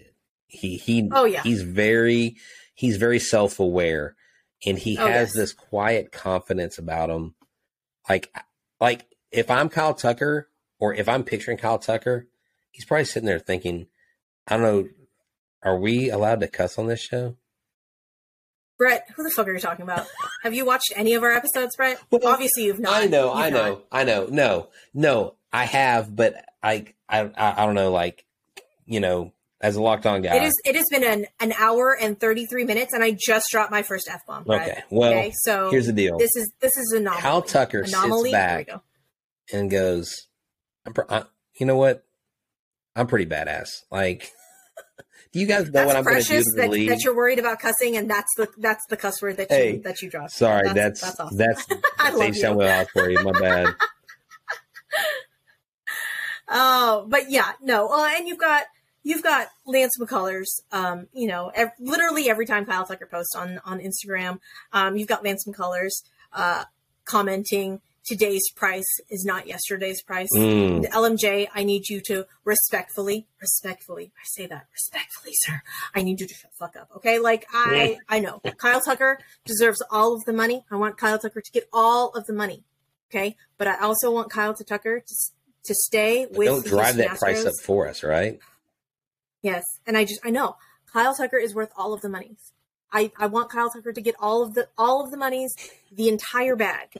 [0.46, 2.36] he he oh yeah he's very
[2.74, 4.14] he's very self aware,
[4.64, 5.34] and he oh, has yes.
[5.34, 7.34] this quiet confidence about him.
[8.08, 8.32] Like
[8.80, 10.48] like if I'm Kyle Tucker
[10.78, 12.26] or if I'm picturing Kyle Tucker,
[12.70, 13.86] he's probably sitting there thinking,
[14.46, 14.88] I don't know.
[15.64, 17.36] Are we allowed to cuss on this show?
[18.78, 20.06] Brett, who the fuck are you talking about?
[20.42, 22.02] Have you watched any of our episodes, Brett?
[22.10, 23.00] Well, Obviously, you've not.
[23.00, 23.84] I know, you've I know, not.
[23.92, 24.26] I know.
[24.28, 27.92] No, no, I have, but I, I, I don't know.
[27.92, 28.24] Like,
[28.84, 30.60] you know, as a locked on guy, it is.
[30.64, 33.82] It has been an an hour and thirty three minutes, and I just dropped my
[33.82, 34.44] first f bomb.
[34.48, 35.32] Okay, well, okay?
[35.42, 36.18] so here's the deal.
[36.18, 37.22] This is this is anomaly.
[37.22, 38.30] Hal Tucker anomaly?
[38.30, 38.68] sits back
[39.52, 40.26] and goes,
[40.84, 40.94] "I'm
[41.58, 42.04] "You know what?
[42.94, 43.82] I'm pretty badass.
[43.90, 44.30] Like,
[45.32, 47.38] do you guys know that's what I'm going to do to that, that, you're worried
[47.38, 50.30] about cussing, and that's the that's the cuss word that you hey, that you drop.
[50.30, 51.38] Sorry, that's that's awesome.
[51.38, 51.66] that's,
[51.98, 53.22] that's Dave Samuel for you.
[53.22, 53.74] My bad.
[56.54, 57.88] Oh, but yeah, no.
[57.88, 58.66] Uh, and you've got
[59.02, 60.48] you've got Lance McCullers.
[60.70, 64.38] Um, you know, ev- literally every time Kyle Tucker posts on on Instagram,
[64.72, 66.64] um, you've got Lance McCullers uh,
[67.04, 70.28] commenting today's price is not yesterday's price.
[70.34, 70.88] Mm.
[70.90, 75.62] LMJ, I need you to respectfully, respectfully, I say that respectfully, sir.
[75.94, 76.88] I need you to shut the fuck up.
[76.96, 77.18] Okay.
[77.18, 80.64] Like I, I know Kyle Tucker deserves all of the money.
[80.70, 82.64] I want Kyle Tucker to get all of the money.
[83.10, 83.36] Okay.
[83.58, 85.14] But I also want Kyle to Tucker to,
[85.64, 88.38] to stay with Don't the drive that price up for us, right?
[89.42, 89.64] Yes.
[89.86, 90.56] And I just, I know
[90.92, 92.52] Kyle Tucker is worth all of the monies.
[92.92, 95.54] I, I want Kyle Tucker to get all of the, all of the monies,
[95.90, 96.94] the entire bag.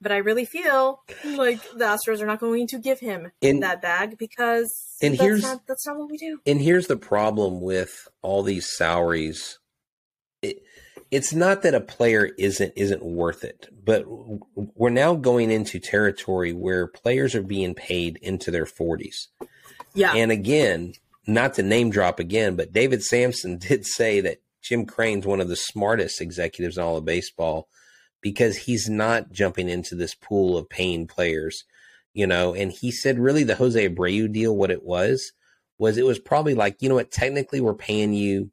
[0.00, 3.80] But I really feel like the Astros are not going to give him And- that
[3.80, 6.40] bag because and that's here's- not, that's not what we do.
[6.44, 9.58] And here's the problem with all these salaries.
[10.42, 10.62] It,
[11.10, 14.04] it's not that a player isn't isn't worth it, but
[14.56, 19.28] we're now going into territory where players are being paid into their 40s.
[19.94, 20.12] Yeah.
[20.14, 20.94] And again,
[21.26, 25.48] not to name drop again, but David Samson did say that Jim Crane's one of
[25.48, 27.68] the smartest executives in all of baseball
[28.22, 31.64] because he's not jumping into this pool of paying players,
[32.14, 32.54] you know.
[32.54, 35.32] And he said, really, the Jose Abreu deal, what it was,
[35.78, 38.50] was it was probably like, you know what, technically we're paying you,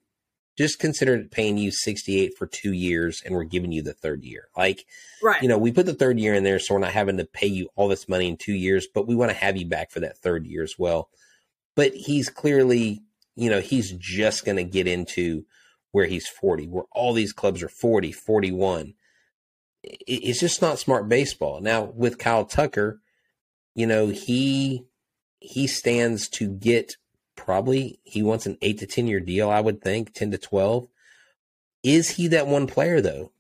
[0.57, 4.49] just consider paying you 68 for two years and we're giving you the third year.
[4.57, 4.85] Like,
[5.23, 5.41] right.
[5.41, 7.47] you know, we put the third year in there so we're not having to pay
[7.47, 10.01] you all this money in two years, but we want to have you back for
[10.01, 11.09] that third year as well.
[11.75, 13.03] But he's clearly,
[13.35, 15.45] you know, he's just going to get into
[15.91, 18.93] where he's 40, where all these clubs are 40, 41.
[19.83, 21.59] It's just not smart baseball.
[21.61, 23.01] Now with Kyle Tucker,
[23.73, 24.85] you know, he
[25.39, 26.97] he stands to get
[27.35, 30.87] probably he wants an 8 to 10 year deal, I would think, 10 to 12.
[31.83, 33.31] Is he that one player though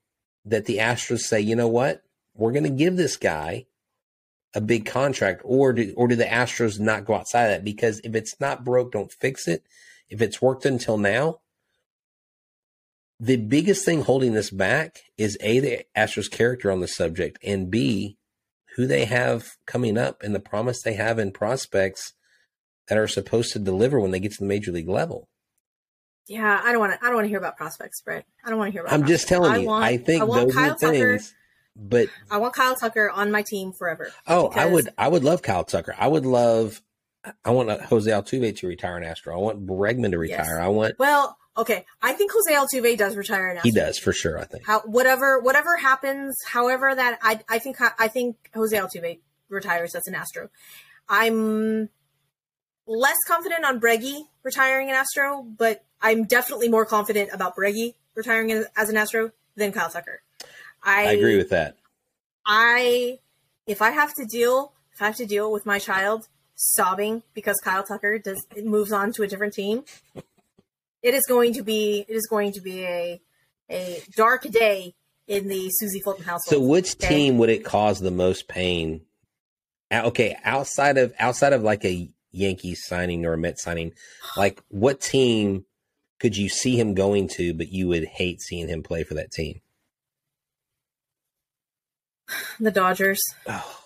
[0.45, 2.03] that the Astros say, "You know what?
[2.33, 3.67] We're going to give this guy
[4.53, 8.01] a big contract or do or do the Astros not go outside of that because
[8.03, 9.63] if it's not broke, don't fix it.
[10.09, 11.39] If it's worked until now,
[13.19, 17.69] the biggest thing holding this back is A, the Astros character on the subject, and
[17.71, 18.17] B,
[18.75, 22.13] who they have coming up and the promise they have in prospects
[22.87, 25.29] that are supposed to deliver when they get to the major league level.
[26.27, 26.61] yeah.
[26.63, 26.99] I don't want to.
[27.01, 28.25] I don't want to hear about prospects, Brett.
[28.43, 28.93] I don't want to hear about.
[28.93, 31.19] I'm just telling you, want, I think want those Kyle are the Tucker.
[31.75, 34.11] But I want Kyle Tucker on my team forever.
[34.27, 35.95] oh, I would I would love Kyle Tucker.
[35.97, 36.81] I would love
[37.45, 39.35] I want uh, Jose Altuve to retire an Astro.
[39.35, 40.57] I want Bregman to retire.
[40.57, 40.59] Yes.
[40.59, 41.85] I want Well, okay.
[42.01, 43.61] I think Jose Altuve does retire now.
[43.63, 44.65] he does for sure, I think.
[44.65, 50.07] How whatever whatever happens, however that I I think I think Jose Altuve retires as
[50.07, 50.49] an Astro.
[51.07, 51.89] I'm
[52.87, 58.65] less confident on Breggy retiring an Astro, but I'm definitely more confident about Breggy retiring
[58.75, 60.21] as an Astro than Kyle Tucker.
[60.83, 61.77] I, I agree with that.
[62.45, 63.19] I
[63.67, 67.59] if I have to deal if I have to deal with my child sobbing because
[67.63, 69.83] Kyle Tucker does moves on to a different team,
[71.01, 73.21] it is going to be it is going to be a
[73.69, 74.95] a dark day
[75.27, 76.61] in the Suzy Fulton household.
[76.61, 77.07] So which okay?
[77.07, 79.01] team would it cause the most pain?
[79.91, 83.93] Okay, outside of outside of like a Yankees signing or a Mets signing,
[84.37, 85.65] like what team
[86.19, 89.31] could you see him going to, but you would hate seeing him play for that
[89.31, 89.61] team?
[92.59, 93.19] the Dodgers.
[93.47, 93.79] Oh,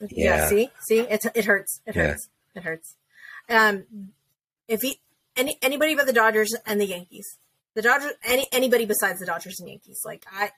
[0.00, 0.08] Yeah.
[0.36, 0.48] Yeah.
[0.48, 1.80] see, see, it it hurts.
[1.86, 2.08] It Yeah.
[2.08, 2.28] hurts.
[2.54, 2.94] It hurts.
[3.48, 3.84] Um,
[4.68, 5.00] if he
[5.36, 7.26] any anybody but the Dodgers and the Yankees,
[7.74, 10.50] the Dodgers any anybody besides the Dodgers and Yankees, like I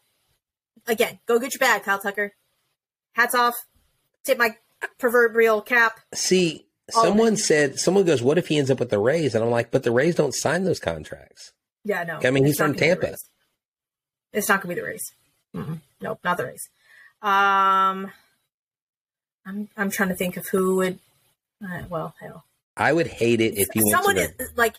[0.87, 2.33] again, go get your bag, Kyle Tucker.
[3.13, 3.55] Hats off.
[4.25, 4.57] Tip my
[4.99, 6.01] proverbial cap.
[6.15, 9.43] see, All someone said someone goes, "What if he ends up with the Rays?" And
[9.45, 11.53] I'm like, "But the Rays don't sign those contracts."
[11.85, 12.21] Yeah, no.
[12.23, 13.17] I mean, he's it's not from gonna Tampa.
[14.33, 15.03] It's not going to be the Rays.
[15.55, 16.69] mm Nope, not the Rays.
[17.23, 18.11] Um,
[19.47, 20.99] I'm I'm trying to think of who would.
[21.63, 22.45] Uh, well, hell,
[22.77, 24.77] I would hate it if went someone to is, like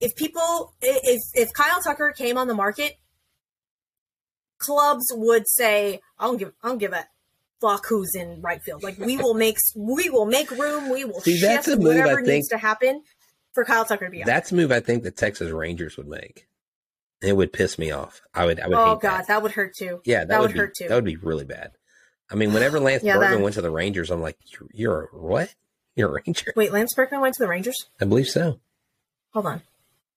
[0.00, 2.96] if people if if Kyle Tucker came on the market,
[4.58, 7.06] clubs would say, "I don't give I don't give a
[7.60, 8.82] fuck who's in right field.
[8.82, 10.90] Like we will make we will make room.
[10.90, 13.02] We will See, shift that's a move I whatever think- needs to happen
[13.54, 16.08] for Kyle Tucker to be on." That's a move I think the Texas Rangers would
[16.08, 16.47] make.
[17.22, 18.20] It would piss me off.
[18.34, 18.60] I would.
[18.60, 18.76] I would.
[18.76, 19.26] oh god, that.
[19.28, 19.42] that.
[19.42, 20.00] would hurt too.
[20.04, 20.88] Yeah, that, That would, would be, hurt, too.
[20.88, 21.72] That would be really bad.
[22.30, 25.02] I mean, whenever Lance Yeah, Bergman that- went to the Rangers, I'm like, you're, you're
[25.04, 25.54] a what?
[25.96, 26.52] You're a Ranger?
[26.54, 27.86] Wait, Lance Berkman went to the Rangers.
[28.00, 28.60] I believe so.
[29.32, 29.62] Hold on.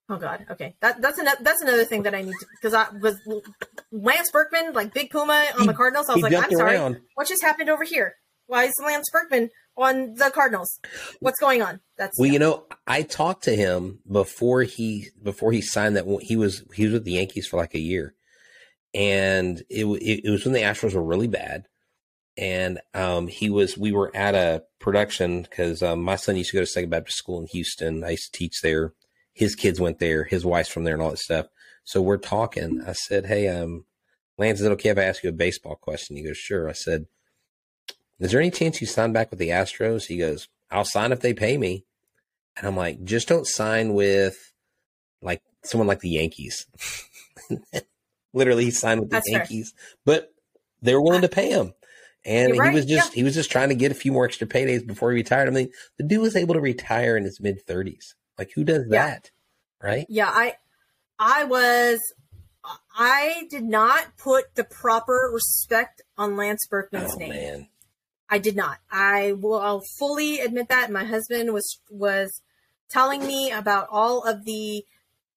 [0.09, 0.45] Oh God.
[0.51, 0.75] Okay.
[0.81, 3.15] That that's another that's another thing that I need to because I was
[3.91, 6.09] Lance Berkman like Big Puma on He- the Cardinals.
[6.09, 6.95] I was like, I'm jumped sorry.
[7.15, 8.15] What just happened over here?
[8.47, 10.79] Why is Lance Berkman on the Cardinals?
[11.19, 11.79] What's going on?
[11.97, 16.05] That's Well, you know, I talked to him before he before he signed that.
[16.21, 18.15] He was he was with the Yankees for like a year,
[18.93, 21.65] and it it, it was when the Astros were really bad.
[22.37, 26.57] And um, he was we were at a production because um, my son used to
[26.57, 28.03] go to Second Baptist School in Houston.
[28.03, 28.93] I used to teach there.
[29.33, 30.23] His kids went there.
[30.23, 31.47] His wife's from there, and all that stuff.
[31.83, 32.81] So we're talking.
[32.87, 33.85] I said, "Hey, um,
[34.41, 36.15] Lance, is it okay if I ask you a baseball question?
[36.15, 36.67] He goes, sure.
[36.67, 37.05] I said,
[38.21, 40.05] is there any chance you sign back with the Astros?
[40.05, 41.85] He goes, I'll sign if they pay me.
[42.57, 44.53] And I'm like, just don't sign with
[45.21, 46.65] like someone like the Yankees.
[48.33, 49.39] Literally, he signed with the That's fair.
[49.39, 49.73] Yankees,
[50.05, 50.33] but
[50.81, 51.73] they were willing to pay him.
[52.23, 53.15] And he was just yeah.
[53.15, 55.47] he was just trying to get a few more extra paydays before he retired.
[55.47, 58.15] I mean, the dude was able to retire in his mid thirties.
[58.37, 59.07] Like, who does Yeah.
[59.07, 59.31] that?
[59.81, 60.05] Right?
[60.07, 60.55] Yeah, I
[61.17, 61.99] I was
[62.95, 67.29] I did not put the proper respect on Lance Berkman's Oh name.
[67.29, 67.67] man.
[68.31, 68.77] I did not.
[68.89, 70.89] I will I'll fully admit that.
[70.89, 72.41] My husband was was
[72.89, 74.85] telling me about all of the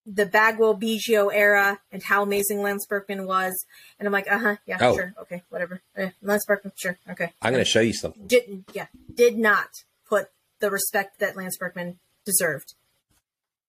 [0.07, 3.65] the Bagwell Biggio era and how amazing Lance Berkman was,
[3.99, 4.95] and I'm like, uh huh, yeah, Oh.
[4.95, 5.81] sure, okay, whatever.
[5.97, 7.33] Eh, Lance Berkman, sure, okay.
[7.41, 8.25] I'm going to show you something.
[8.27, 9.69] didn't yeah did not
[10.07, 10.29] put
[10.59, 12.75] the respect that Lance Berkman deserved.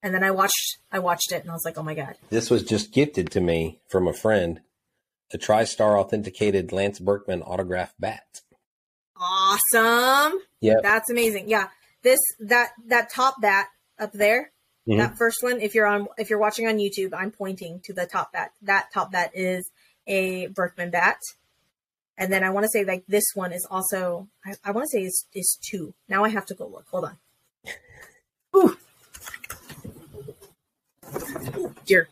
[0.03, 2.15] And then I watched I watched it and I was like, oh my god.
[2.31, 4.61] This was just gifted to me from a friend.
[5.33, 8.43] A TriStar authenticated Lance Berkman autograph bat.
[9.19, 10.41] Awesome.
[10.61, 10.77] Yeah.
[10.83, 11.49] That's amazing.
[11.49, 11.69] Yeah.
[12.03, 14.53] This that that top bat up there,
[14.87, 14.99] Mhm.
[14.99, 18.07] that first one, if you're on if you're watching on YouTube, I'm pointing to the
[18.07, 18.53] top bat.
[18.63, 19.71] That top bat is
[20.07, 21.19] a Berkman bat.
[22.19, 24.99] And then I want to say like this one is also I, I want to
[24.99, 25.95] say is is two.
[26.09, 26.87] Now I have to go look.
[26.91, 27.19] Hold on.
[28.55, 28.77] Ooh,
[31.87, 32.09] dear.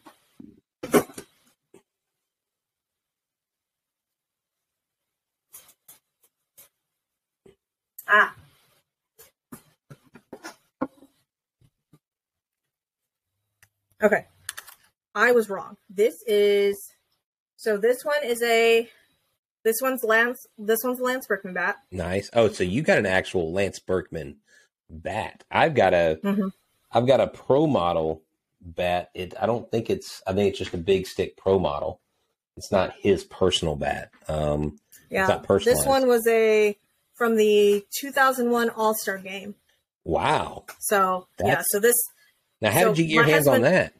[8.08, 8.34] Ah.
[14.02, 14.26] Okay.
[15.14, 15.76] I was wrong.
[15.88, 16.92] This is
[17.56, 18.88] so this one is a
[19.62, 21.76] this one's Lance this one's Lance Berkman bat.
[21.90, 22.28] Nice.
[22.34, 24.36] Oh, so you got an actual Lance Berkman
[24.90, 25.44] bat.
[25.50, 26.18] I've got a
[26.90, 28.22] have got a pro model
[28.60, 29.10] bat.
[29.14, 32.00] It I don't think it's I think it's just a big stick pro model.
[32.56, 34.10] It's not his personal bat.
[34.28, 34.78] Um
[35.10, 35.28] Yeah.
[35.28, 35.82] not personalized.
[35.82, 36.76] This one was a
[37.14, 39.54] from the 2001 All-Star game.
[40.04, 40.64] wow.
[40.80, 41.96] So, yeah, so this
[42.60, 43.94] Now how So did you get your hands on that?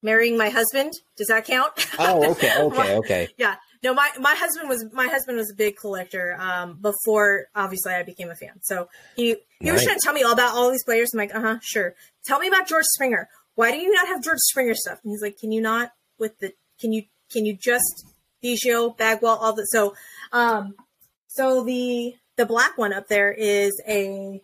[0.00, 1.72] marrying my husband, does that count?
[1.98, 3.28] Oh, okay, okay, okay.
[3.36, 7.92] yeah no my my husband was my husband was a big collector um before obviously
[7.92, 10.70] i became a fan so he he was trying to tell me all about all
[10.70, 11.94] these players i'm like uh-huh sure
[12.26, 15.22] tell me about george springer why do you not have george springer stuff and he's
[15.22, 18.04] like can you not with the can you can you just
[18.42, 19.94] Biggio, bagwell all the so
[20.32, 20.74] um
[21.26, 24.40] so the the black one up there is a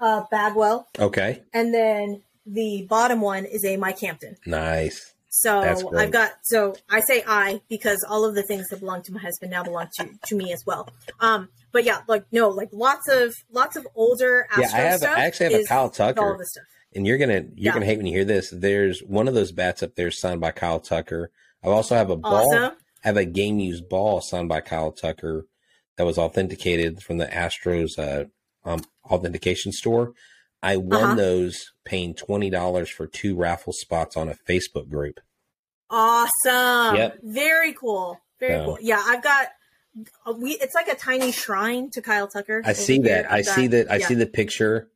[0.00, 1.42] uh bagwell Okay.
[1.52, 5.12] and then the bottom one is a mike hampton Nice.
[5.28, 5.60] so.
[5.96, 9.20] I've got so I say I because all of the things that belong to my
[9.20, 10.88] husband now belong to to me as well.
[11.20, 15.02] Um, but yeah, like no, like lots of lots of older Astro Yeah, I have
[15.04, 16.32] I actually have a Kyle Tucker.
[16.32, 16.64] of this stuff.
[16.96, 17.72] and you're gonna you're Yeah.
[17.74, 18.50] gonna hate when you hear this.
[18.50, 21.30] There's one of those bats up there signed by Kyle Tucker.
[21.62, 22.54] I also have a ball.
[22.54, 22.76] Awesome.
[23.04, 25.46] I have a game used ball signed by Kyle Tucker
[25.96, 28.24] that was authenticated from the Astros uh,
[28.68, 30.12] um, authentication store.
[30.62, 31.14] I won Uh-huh.
[31.14, 35.20] those paying twenty dollars for two raffle spots on a Facebook group.
[35.88, 36.96] Awesome.
[36.96, 37.18] Yep.
[37.22, 38.20] Very cool.
[38.38, 38.78] Very So- cool.
[38.80, 39.48] Yeah, I've got
[40.36, 40.52] we.
[40.52, 42.62] It's like a tiny shrine to Kyle Tucker.
[42.64, 43.02] I see here.
[43.04, 43.32] that.
[43.32, 43.90] I got- see that.
[43.90, 44.06] I yeah.
[44.06, 44.88] see the picture.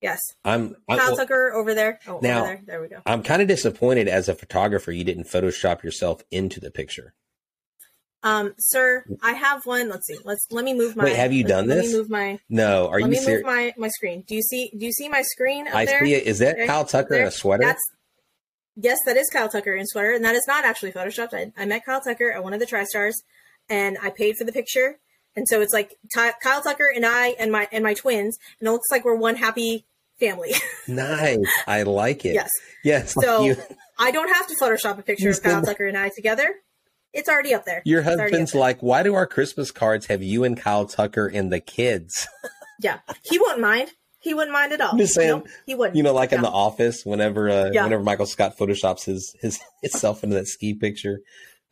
[0.00, 1.98] Yes, I'm Kyle well, Tucker over there.
[2.06, 2.62] Oh, Now- over there.
[2.64, 3.02] There we go.
[3.04, 7.14] I'm kind of disappointed as a photographer you didn't Photoshop yourself into the picture.
[8.22, 9.88] Um, sir, I have one.
[9.88, 10.18] Let's see.
[10.24, 11.04] Let's let me move my.
[11.04, 11.92] Wait, have you let- done let this?
[11.92, 12.38] me move my.
[12.48, 13.44] No, are let you me serious?
[13.44, 14.24] move my my screen.
[14.26, 14.70] Do you see?
[14.76, 16.04] Do you see my screen up I there?
[16.04, 16.26] see it.
[16.26, 17.64] Is that There, Kyle Tucker in a sweater?
[17.64, 17.82] That's
[18.76, 21.32] yes, that is Kyle Tucker in a sweater, and that is not actually photoshopped.
[21.32, 23.14] I, I met Kyle Tucker at one of the TriStars,
[23.68, 24.98] and I paid for the picture,
[25.36, 28.68] and so it's like Ty, Kyle Tucker and I and my and my twins, and
[28.68, 29.86] it looks like we're one happy
[30.20, 30.52] family.
[30.88, 31.38] nice.
[31.66, 32.34] I like it.
[32.34, 32.48] yes,
[32.84, 33.14] Yes.
[33.20, 33.56] So- you,
[33.98, 36.54] I don't have to Photoshop a picture of Kyle Tucker and I together.
[37.12, 37.82] It's already up there.
[37.84, 38.60] your It's already up husband's there.
[38.60, 42.28] like, why do our Christmas cards have you and Kyle Tucker and the kids?
[42.80, 43.90] yeah, he wouldn't mind.
[44.20, 44.90] He wouldn't mind at all.
[44.92, 45.96] I'm just saying, Nope, he wouldn't.
[45.96, 47.84] You know, like in the office, whenever uh, Yeah.
[47.84, 51.20] whenever Michael Scott photoshops his his himself into that ski picture.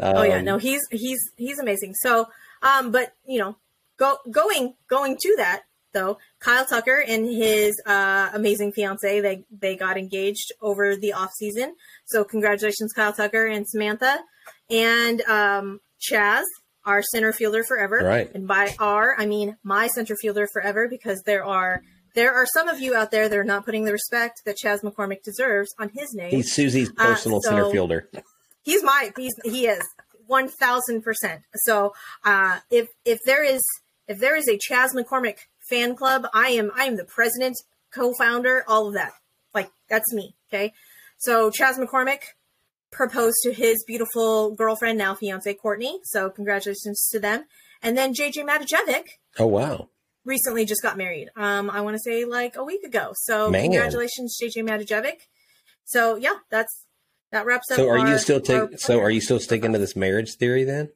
[0.01, 1.95] Um, oh yeah, no, he's he's he's amazing.
[1.95, 2.27] So,
[2.62, 3.57] um, but you know,
[3.99, 9.77] go going going to that though, Kyle Tucker and his uh, amazing fiance they they
[9.77, 11.75] got engaged over the off season.
[12.07, 14.18] So congratulations, Kyle Tucker and Samantha,
[14.70, 16.45] and um, Chas,
[16.85, 18.01] our center fielder forever.
[18.05, 18.31] Right.
[18.35, 21.83] And by our, I mean my center fielder forever because there are.
[22.14, 24.81] There are some of you out there that are not putting the respect that Chas
[24.81, 28.09] McCormick deserves on his name He's Suzy's personal so- center fielder.
[28.62, 29.83] he's my he's he is
[30.27, 31.43] one thousand percent.
[31.55, 33.62] So uh, if if there is
[34.09, 37.57] if there is a Chas McCormick fan club, I am I am the president,
[37.93, 39.12] co-founder, all of that.
[39.55, 40.35] Like that's me.
[40.49, 40.72] Okay,
[41.18, 42.20] so Chas McCormick,
[42.93, 46.01] proposed to his beautiful girlfriend, now fiance Courtney.
[46.05, 47.45] So congratulations to them.
[47.83, 49.05] And then JJ Matijevic.
[49.39, 49.89] Oh wow!
[50.24, 51.29] Recently just got married.
[51.37, 53.12] Um, I want to say like a week ago.
[53.14, 53.62] So Man.
[53.62, 55.20] congratulations, JJ Matijevic.
[55.85, 56.86] So yeah, that's
[57.37, 57.76] that wraps up.
[57.76, 58.78] So are our, you still taking?
[58.78, 60.91] So are you still sticking to this marriage theory then?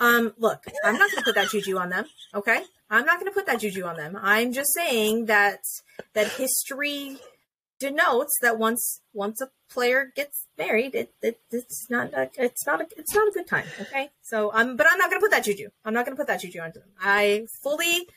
[0.00, 2.06] Um, look, I'm not going to put that juju on them.
[2.34, 4.16] Okay, I'm not going to put that juju on them.
[4.20, 5.60] I'm just saying that
[6.14, 7.18] that history
[7.80, 12.80] denotes that once once a player gets married, it, it it's not a, it's not
[12.80, 13.66] a, it's not a good time.
[13.80, 15.68] Okay, so um, but I'm not going to put that juju.
[15.84, 16.84] I'm not going to put that juju on them.
[17.00, 18.08] I fully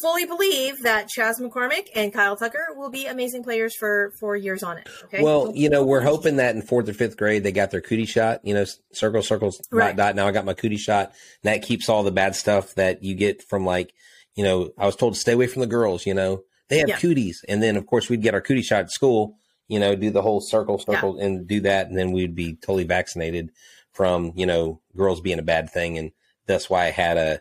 [0.00, 4.62] fully believe that Chas McCormick and Kyle Tucker will be amazing players for for years
[4.62, 4.88] on it.
[5.04, 5.22] Okay.
[5.22, 8.06] Well, you know, we're hoping that in fourth or fifth grade they got their cootie
[8.06, 8.40] shot.
[8.44, 9.96] You know, circle, circles, right.
[9.96, 10.16] dot, dot.
[10.16, 11.08] Now I got my cootie shot.
[11.42, 13.92] And that keeps all the bad stuff that you get from like,
[14.34, 16.06] you know, I was told to stay away from the girls.
[16.06, 16.98] You know, they have yeah.
[16.98, 19.36] cooties, and then of course we'd get our cootie shot at school.
[19.68, 21.26] You know, do the whole circle, circle, yeah.
[21.26, 23.50] and do that, and then we'd be totally vaccinated
[23.92, 26.12] from you know girls being a bad thing, and
[26.46, 27.40] that's why I had a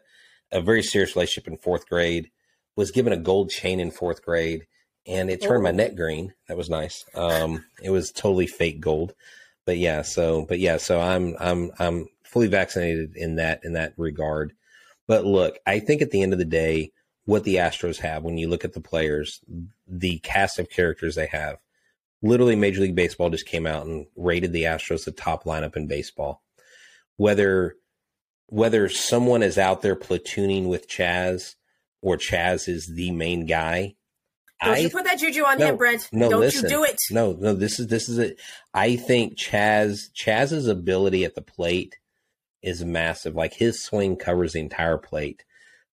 [0.51, 2.31] a very serious relationship in fourth grade
[2.75, 4.65] was given a gold chain in fourth grade
[5.09, 5.63] and it turned oh.
[5.63, 6.33] my neck green.
[6.47, 7.03] That was nice.
[7.15, 9.13] Um, it was totally fake gold,
[9.65, 10.03] but yeah.
[10.03, 10.77] So, but yeah.
[10.77, 14.53] So I'm I'm I'm fully vaccinated in that in that regard.
[15.07, 16.91] But look, I think at the end of the day,
[17.25, 19.39] what the Astros have when you look at the players,
[19.87, 21.57] the cast of characters they have,
[22.21, 25.87] literally Major League Baseball just came out and rated the Astros the top lineup in
[25.87, 26.43] baseball.
[27.17, 27.75] Whether
[28.49, 31.55] whether someone is out there platooning with Chas
[32.01, 33.95] or Chas is the main guy.
[34.63, 36.09] Don't I, you put that juju on no, him, Brett?
[36.11, 36.97] No, Don't listen, you do it?
[37.11, 37.53] No, no.
[37.53, 38.39] This is this is it.
[38.73, 41.97] I think Chas Chas's ability at the plate
[42.61, 43.35] is massive.
[43.35, 45.45] Like his swing covers the entire plate.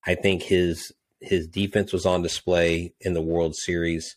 [0.04, 4.16] I think his his defense was on display in the World Series,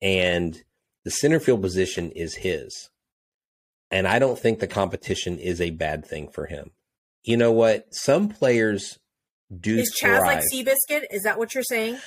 [0.00, 0.62] and
[1.04, 2.90] the center field position is his.
[3.90, 6.70] And I don't think the competition is a bad thing for him.
[7.24, 7.86] You know what?
[7.92, 8.98] Some players
[9.60, 10.22] do is Chas thrive.
[10.22, 11.04] like Seabiscuit?
[11.10, 11.98] Is that what you're saying?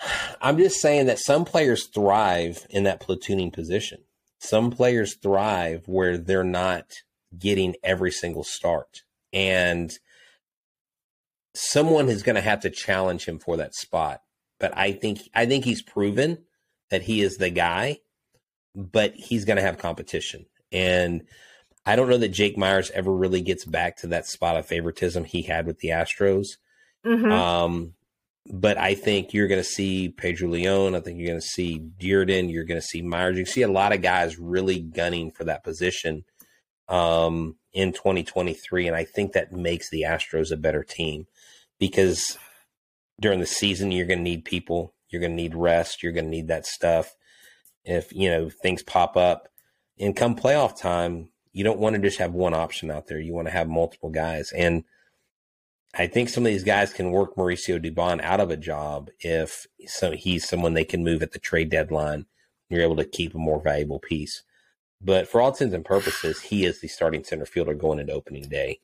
[0.40, 4.04] I'm just saying that some players thrive in that platooning position.
[4.38, 6.84] Some players thrive where they're not
[7.36, 9.02] getting every single start.
[9.32, 9.90] And
[11.54, 14.20] someone is going to have to challenge him for that spot.
[14.60, 16.44] But I think I think he's proven
[16.90, 17.98] that he is the guy,
[18.74, 20.46] but he's going to have competition.
[20.72, 21.22] And
[21.86, 25.24] I don't know that Jake Meyers ever really gets back to that spot of favoritism
[25.24, 26.56] he had with the Astros.
[27.04, 27.30] Mm-hmm.
[27.30, 27.94] Um,
[28.52, 30.94] but I think you're going to see Pedro Leon.
[30.94, 32.50] I think you're going to see Dirden.
[32.50, 33.38] You're going to see Meyers.
[33.38, 36.24] You see a lot of guys really gunning for that position
[36.88, 41.26] um, in 2023, and I think that makes the Astros a better team
[41.78, 42.36] because
[43.20, 44.94] during the season you're going to need people.
[45.08, 46.02] You're going to need rest.
[46.02, 47.14] You're going to need that stuff.
[47.84, 49.48] If you know things pop up,
[49.98, 53.18] and come playoff time, you don't want to just have one option out there.
[53.18, 54.84] You want to have multiple guys and
[55.98, 59.66] I think some of these guys can work Mauricio Dubón out of a job if
[59.86, 62.26] so he's someone they can move at the trade deadline.
[62.68, 64.42] You're able to keep a more valuable piece.
[65.00, 68.48] But for all intents and purposes, he is the starting center fielder going into opening
[68.48, 68.80] day.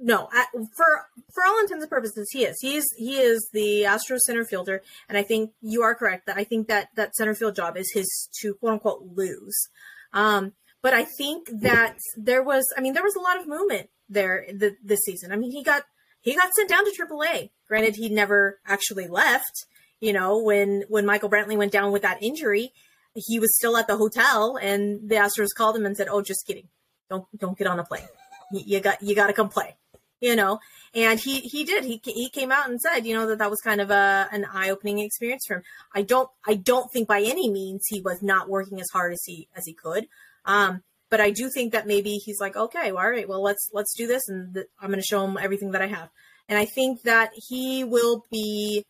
[0.00, 0.28] No,
[0.74, 2.56] for for all intents and purposes, he is.
[2.60, 6.44] He's he is the Astro center fielder, and I think you are correct that I
[6.44, 9.68] think that that center field job is his to quote unquote lose.
[10.12, 13.90] Um, but I think that there was, I mean, there was a lot of movement
[14.08, 15.32] there the, this season.
[15.32, 15.84] I mean, he got
[16.22, 17.50] he got sent down to AAA.
[17.68, 19.66] Granted, he never actually left.
[20.00, 22.72] You know, when when Michael Brantley went down with that injury,
[23.14, 26.46] he was still at the hotel, and the Astros called him and said, "Oh, just
[26.46, 26.68] kidding.
[27.08, 28.08] Don't don't get on a plane.
[28.52, 29.76] You got you got to come play."
[30.20, 30.60] You know,
[30.94, 31.84] and he he did.
[31.84, 34.44] He he came out and said, you know, that that was kind of a an
[34.52, 35.62] eye opening experience for him.
[35.94, 39.22] I don't I don't think by any means he was not working as hard as
[39.24, 40.08] he as he could.
[40.44, 43.68] Um, but I do think that maybe he's like, okay, well, all right, well, let's
[43.72, 46.08] let's do this, and th- I'm going to show him everything that I have.
[46.48, 48.84] And I think that he will be.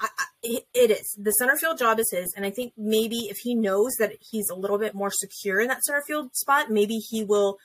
[0.00, 3.36] I, I, it is the center field job is his, and I think maybe if
[3.42, 6.96] he knows that he's a little bit more secure in that center field spot, maybe
[6.96, 7.58] he will.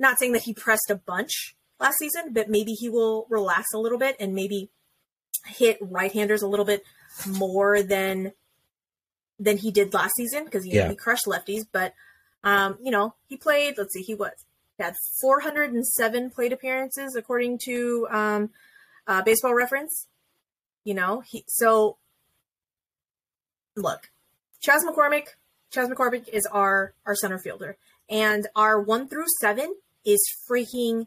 [0.00, 3.78] Not saying that he pressed a bunch last season, but maybe he will relax a
[3.78, 4.70] little bit and maybe
[5.44, 6.82] hit right-handers a little bit
[7.26, 8.32] more than
[9.40, 10.88] than he did last season because yeah.
[10.88, 11.94] he crushed lefties, but
[12.44, 14.32] um, you know, he played, let's see, he was,
[14.76, 18.50] he had 407 plate appearances according to um,
[19.06, 20.06] uh, baseball reference.
[20.84, 21.98] You know, he, so
[23.76, 24.10] look,
[24.60, 25.28] Chas McCormick,
[25.70, 27.76] Chas McCormick is our, our center fielder.
[28.08, 29.74] And our one through seven
[30.04, 30.20] is
[30.50, 31.06] freaking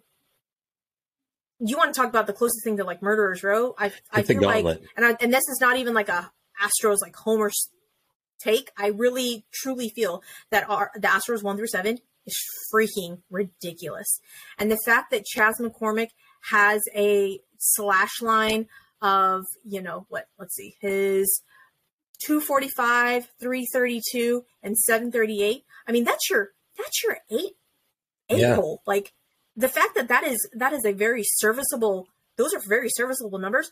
[1.63, 3.75] you want to talk about the closest thing to like murderers row?
[3.77, 7.15] I, I feel like and, I, and this is not even like a astros like
[7.15, 7.51] homer
[8.43, 12.35] take, I really truly feel that our the Astros one through seven is
[12.73, 14.19] freaking ridiculous.
[14.57, 16.09] And the fact that Chas McCormick
[16.49, 18.67] has a slash line
[19.01, 21.41] of, you know, what, let's see, his
[22.25, 25.63] 245, 332, and 738.
[25.87, 27.53] I mean, that's your that's your eight
[28.29, 28.55] eight yeah.
[28.55, 28.81] hole.
[28.85, 29.13] Like
[29.55, 32.07] the fact that that is that is a very serviceable.
[32.37, 33.71] Those are very serviceable numbers.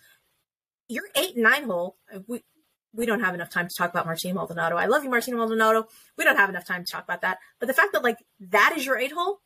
[0.88, 1.98] Your eight nine hole.
[2.28, 2.44] We
[2.94, 4.76] we don't have enough time to talk about Martin Maldonado.
[4.76, 5.88] I love you, Martin Maldonado.
[6.18, 7.40] We don't have enough time to talk about that.
[7.60, 9.40] But the fact that like that is your eight hole,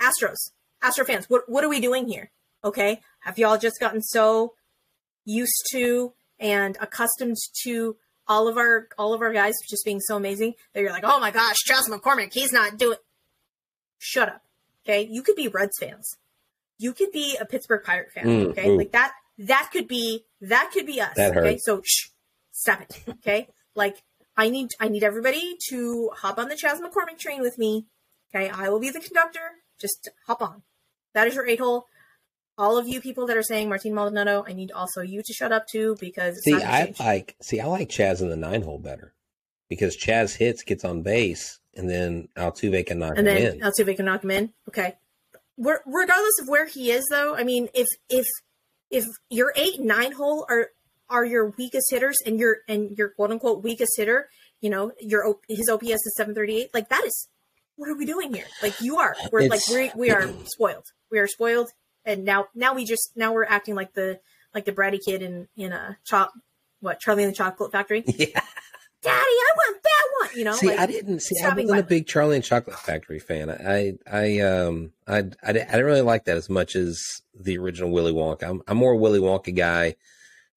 [0.00, 2.30] Astros, Astro fans, what what are we doing here?
[2.64, 4.54] Okay, have y'all just gotten so
[5.24, 7.96] used to and accustomed to
[8.28, 11.20] all of our all of our guys just being so amazing that you're like, oh
[11.20, 12.98] my gosh, Charles McCormick, he's not doing.
[13.98, 14.42] Shut up,
[14.84, 15.08] okay?
[15.10, 16.16] You could be Reds fans,
[16.78, 18.70] you could be a Pittsburgh Pirate fan, mm, okay?
[18.70, 19.12] Like that.
[19.38, 21.12] That could be that could be us.
[21.16, 22.08] That okay, so shh,
[22.56, 23.48] stop it, okay?
[23.74, 24.02] like
[24.36, 27.86] I need I need everybody to hop on the Chas McCormick train with me.
[28.34, 29.62] Okay, I will be the conductor.
[29.78, 30.62] Just hop on.
[31.14, 31.86] That is your eight hole
[32.58, 35.52] all of you people that are saying Martin Maldonado, I need also you to shut
[35.52, 39.14] up too because see, I like see, I like Chas in the nine hole better
[39.68, 43.60] because Chas hits, gets on base, and then Altuve can knock and him then in.
[43.60, 44.52] Altuve can knock him in.
[44.68, 44.94] Okay,
[45.56, 48.26] We're, regardless of where he is, though, I mean, if if
[48.90, 50.70] if your eight nine hole are
[51.08, 54.28] are your weakest hitters and your and your quote unquote weakest hitter,
[54.60, 56.74] you know, your his OPS is seven thirty eight.
[56.74, 57.28] Like that is
[57.76, 58.46] what are we doing here?
[58.62, 60.84] Like you are, we're it's, like we we are spoiled.
[61.10, 61.70] We are spoiled
[62.06, 64.20] and now now we just now we're acting like the
[64.54, 66.32] like the bratty kid in in a chop
[66.80, 68.04] what Charlie and the Chocolate Factory.
[68.16, 68.40] Yeah.
[69.02, 70.30] Daddy, I want that one.
[70.38, 71.36] You know, see, like, I didn't see.
[71.40, 73.50] I wasn't a big Charlie and Chocolate Factory fan.
[73.50, 77.90] I, I, um, I, I, I didn't really like that as much as the original
[77.90, 78.44] Willy Wonka.
[78.44, 79.94] I'm, I'm more a Willy Wonka guy.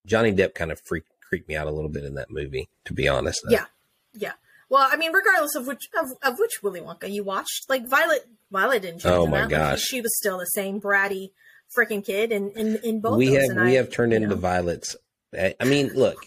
[0.09, 2.93] Johnny Depp kind of freaked creeped me out a little bit in that movie, to
[2.93, 3.41] be honest.
[3.43, 3.51] Though.
[3.51, 3.65] Yeah,
[4.13, 4.33] yeah.
[4.69, 8.27] Well, I mean, regardless of which of, of which Willy Wonka you watched, like Violet
[8.51, 9.13] Violet didn't change.
[9.13, 11.31] Oh my gosh, like, she was still the same bratty
[11.75, 13.17] freaking kid in in, in both.
[13.17, 14.35] We have we I, have turned into know.
[14.35, 14.95] violets.
[15.33, 16.17] I mean, look,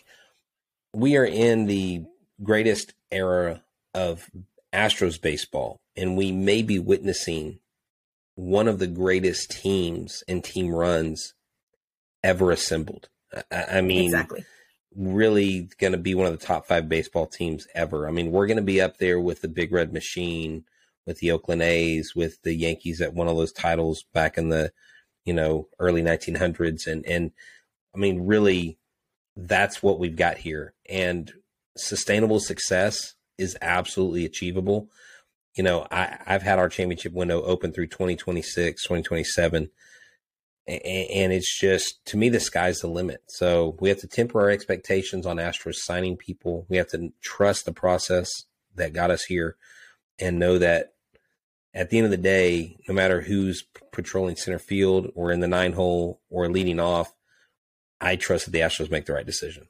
[0.94, 2.04] we are in the
[2.42, 3.62] greatest era
[3.94, 4.30] of
[4.72, 7.58] Astros baseball, and we may be witnessing
[8.34, 11.34] one of the greatest teams and team runs
[12.24, 13.08] ever assembled.
[13.50, 14.44] I, I mean, exactly.
[14.94, 18.08] really going to be one of the top five baseball teams ever.
[18.08, 20.64] I mean, we're going to be up there with the Big Red Machine,
[21.06, 24.72] with the Oakland A's, with the Yankees that won all those titles back in the
[25.24, 26.86] you know, early 1900s.
[26.86, 27.30] And, and
[27.94, 28.78] I mean, really,
[29.36, 30.74] that's what we've got here.
[30.88, 31.32] And
[31.76, 34.88] sustainable success is absolutely achievable.
[35.54, 39.70] You know, I, I've had our championship window open through 2026, 2027.
[40.64, 43.22] And it's just, to me, the sky's the limit.
[43.26, 46.66] So we have to temper our expectations on Astros signing people.
[46.68, 48.30] We have to trust the process
[48.76, 49.56] that got us here
[50.20, 50.92] and know that
[51.74, 55.48] at the end of the day, no matter who's patrolling center field or in the
[55.48, 57.12] nine hole or leading off,
[58.00, 59.66] I trust that the Astros make the right decision.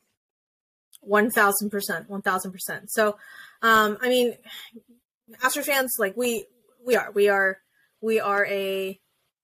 [1.01, 2.91] One thousand percent, one thousand percent.
[2.91, 3.17] So,
[3.63, 4.37] um, I mean,
[5.41, 6.45] Astros fans, like we,
[6.85, 7.59] we are, we are,
[8.01, 9.01] we are a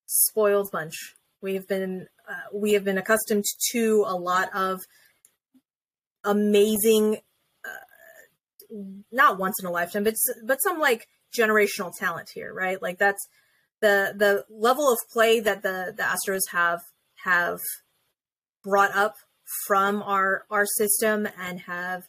[0.07, 1.15] spoiled bunch.
[1.41, 4.81] We've been, uh, we have been accustomed to a lot of
[6.25, 7.19] amazing,
[7.65, 8.75] uh,
[9.13, 10.15] not once in a lifetime, but
[10.45, 12.81] but some like generational talent here, right?
[12.83, 13.27] Like that's
[13.81, 16.81] the the level of play that the the Astros have
[17.25, 17.61] have
[18.65, 19.15] brought up
[19.67, 22.05] from our our system and have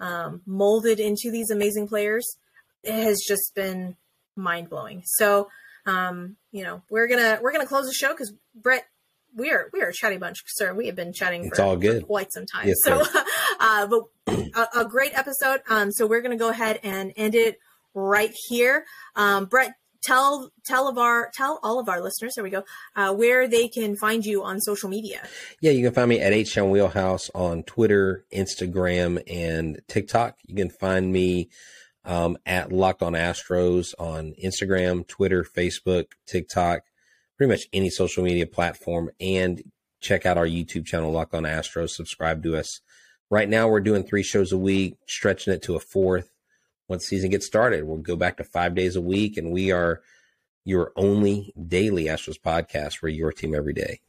[0.00, 2.36] um, molded into these amazing players
[2.84, 3.96] it has just been
[4.36, 5.02] mind blowing.
[5.04, 5.48] So,
[5.86, 8.84] um, you know, we're gonna we're gonna close the show because Brett,
[9.34, 10.74] we are we are a chatty bunch, sir.
[10.74, 12.02] We have been chatting it's for, all good.
[12.02, 12.68] For quite some time.
[12.68, 13.02] Yes, so,
[13.60, 15.60] uh, but a, a, great episode.
[15.68, 17.58] Um, so we're gonna go ahead and end it
[17.94, 18.84] right here.
[19.16, 19.74] Um, Brett,
[20.04, 22.62] tell tell of our tell all of our listeners there we go
[22.94, 25.26] uh, where they can find you on social media
[25.62, 30.68] yeah you can find me at h wheelhouse on twitter instagram and tiktok you can
[30.68, 31.48] find me
[32.04, 36.82] um, at locked on astros on instagram twitter facebook tiktok
[37.36, 39.62] pretty much any social media platform and
[40.00, 42.80] check out our youtube channel locked on astros subscribe to us
[43.30, 46.30] right now we're doing three shows a week stretching it to a fourth
[46.88, 47.84] once season gets started.
[47.84, 50.02] We'll go back to five days a week, and we are
[50.64, 54.00] your only daily Astros podcast for your team every day.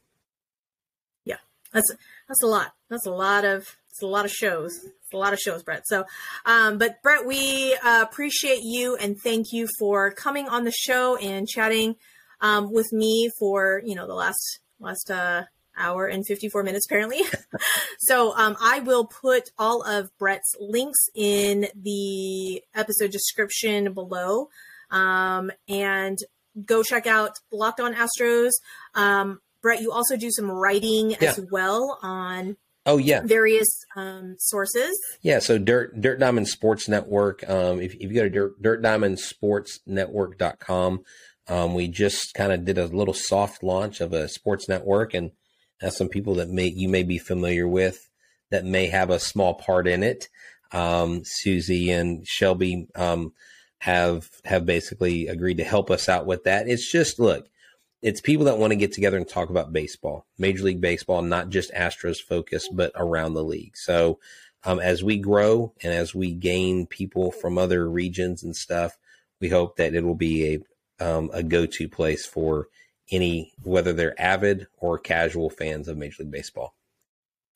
[1.24, 1.38] Yeah,
[1.74, 1.92] that's
[2.28, 2.74] that's a lot.
[2.90, 4.72] That's a lot of it's a lot of shows.
[5.06, 5.88] It's a lot of shows, Brett.
[5.88, 6.06] So,
[6.46, 11.16] um, but Brett, we uh, appreciate you and thank you for coming on the show
[11.18, 11.96] and chatting
[12.42, 15.44] um, with me for you know the last last uh,
[15.78, 17.22] hour and 54 minutes apparently.
[18.00, 24.50] so um, I will put all of Brett's links in the episode description below.
[24.92, 26.18] Um, and
[26.66, 28.52] go check out Locked On Astros.
[28.94, 31.18] Um, Brett, you also do some writing yeah.
[31.30, 35.00] as well on Oh yeah, various um, sources.
[35.22, 37.48] Yeah, so Dirt Dirt Diamond Sports Network.
[37.50, 41.04] Um, if, if you go to Dirt, Dirt Diamond Sports DirtDiamondSportsNetwork.com,
[41.48, 45.32] um, we just kind of did a little soft launch of a sports network, and
[45.82, 48.10] has some people that may you may be familiar with
[48.52, 50.30] that may have a small part in it.
[50.72, 53.34] Um, Suzy and Shelby um,
[53.80, 56.68] have have basically agreed to help us out with that.
[56.68, 57.48] It's just look,
[58.02, 61.50] it's people that want to get together and talk about baseball, Major League Baseball, not
[61.50, 63.78] just Astros focus, but around the league.
[63.78, 64.20] So
[64.64, 68.98] um, as we grow and as we gain people from other regions and stuff,
[69.40, 70.60] we hope that it will be a
[70.98, 72.70] um, a go to place for
[73.12, 76.76] any whether they're avid or casual fans of Major League Baseball.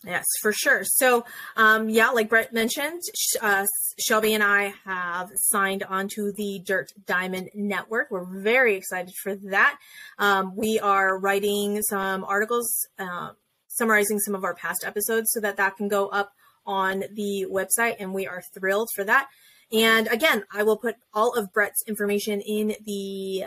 [0.05, 0.83] Yes, for sure.
[0.85, 1.25] So,
[1.57, 3.01] um, yeah, like Brett mentioned,
[3.41, 3.65] uh,
[3.99, 8.09] Shelby and I have signed onto the Dirt Diamond Network.
[8.09, 9.77] We're very excited for that.
[10.17, 13.31] Um, we are writing some articles uh,
[13.67, 16.31] summarizing some of our past episodes so that that can go up
[16.65, 19.27] on the website, and we are thrilled for that.
[19.71, 23.45] And again, I will put all of Brett's information in the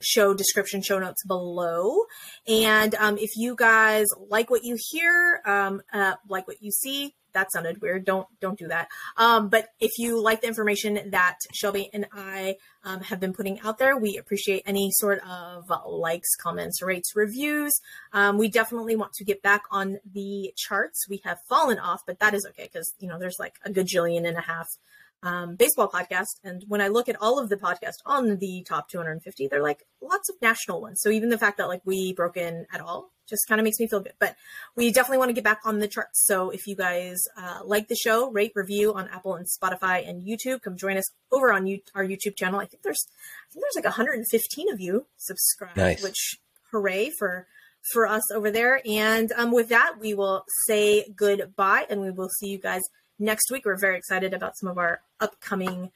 [0.00, 2.04] show description show notes below.
[2.46, 7.14] And um, if you guys like what you hear um, uh, like what you see
[7.36, 8.04] that sounded weird.
[8.04, 8.88] Don't don't do that.
[9.16, 13.60] Um, but if you like the information that shelby and i um, have been putting
[13.60, 17.72] out there we appreciate any sort of likes comments rates reviews.
[18.12, 21.06] Um, we definitely want to get back on the charts.
[21.08, 24.26] We have fallen off but that is okay because you know there's like a gajillion
[24.26, 24.68] and a half
[25.22, 26.40] um, baseball podcast.
[26.44, 29.84] And when I look at all of the podcasts on the top 250, they're like
[30.00, 31.00] lots of national ones.
[31.02, 33.80] So even the fact that like we broke in at all just kind of makes
[33.80, 34.14] me feel good.
[34.20, 34.36] But
[34.76, 36.24] we definitely want to get back on the charts.
[36.26, 40.22] So if you guys uh, like the show, rate, review on Apple and Spotify and
[40.22, 40.62] YouTube.
[40.62, 42.60] Come join us over on you, our YouTube channel.
[42.60, 43.04] I think there's
[43.50, 46.02] I think there's like 115 of you subscribed, nice.
[46.02, 46.38] which
[46.70, 47.46] hooray for
[47.92, 48.80] for us over there.
[48.88, 52.82] And um, with that, we will say goodbye and we will see you guys
[53.18, 53.64] next week.
[53.64, 55.90] We're very excited about some of our upcoming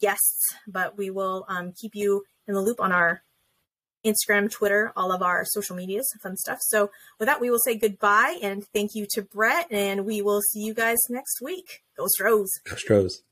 [0.00, 3.22] guests, but we will um, keep you in the loop on our
[4.04, 6.58] Instagram, Twitter, all of our social medias, fun stuff.
[6.60, 10.40] So with that, we will say goodbye and thank you to Brett, and we will
[10.52, 11.82] see you guys next week.
[11.96, 12.50] Go Stros.
[12.64, 13.22] Go Stros.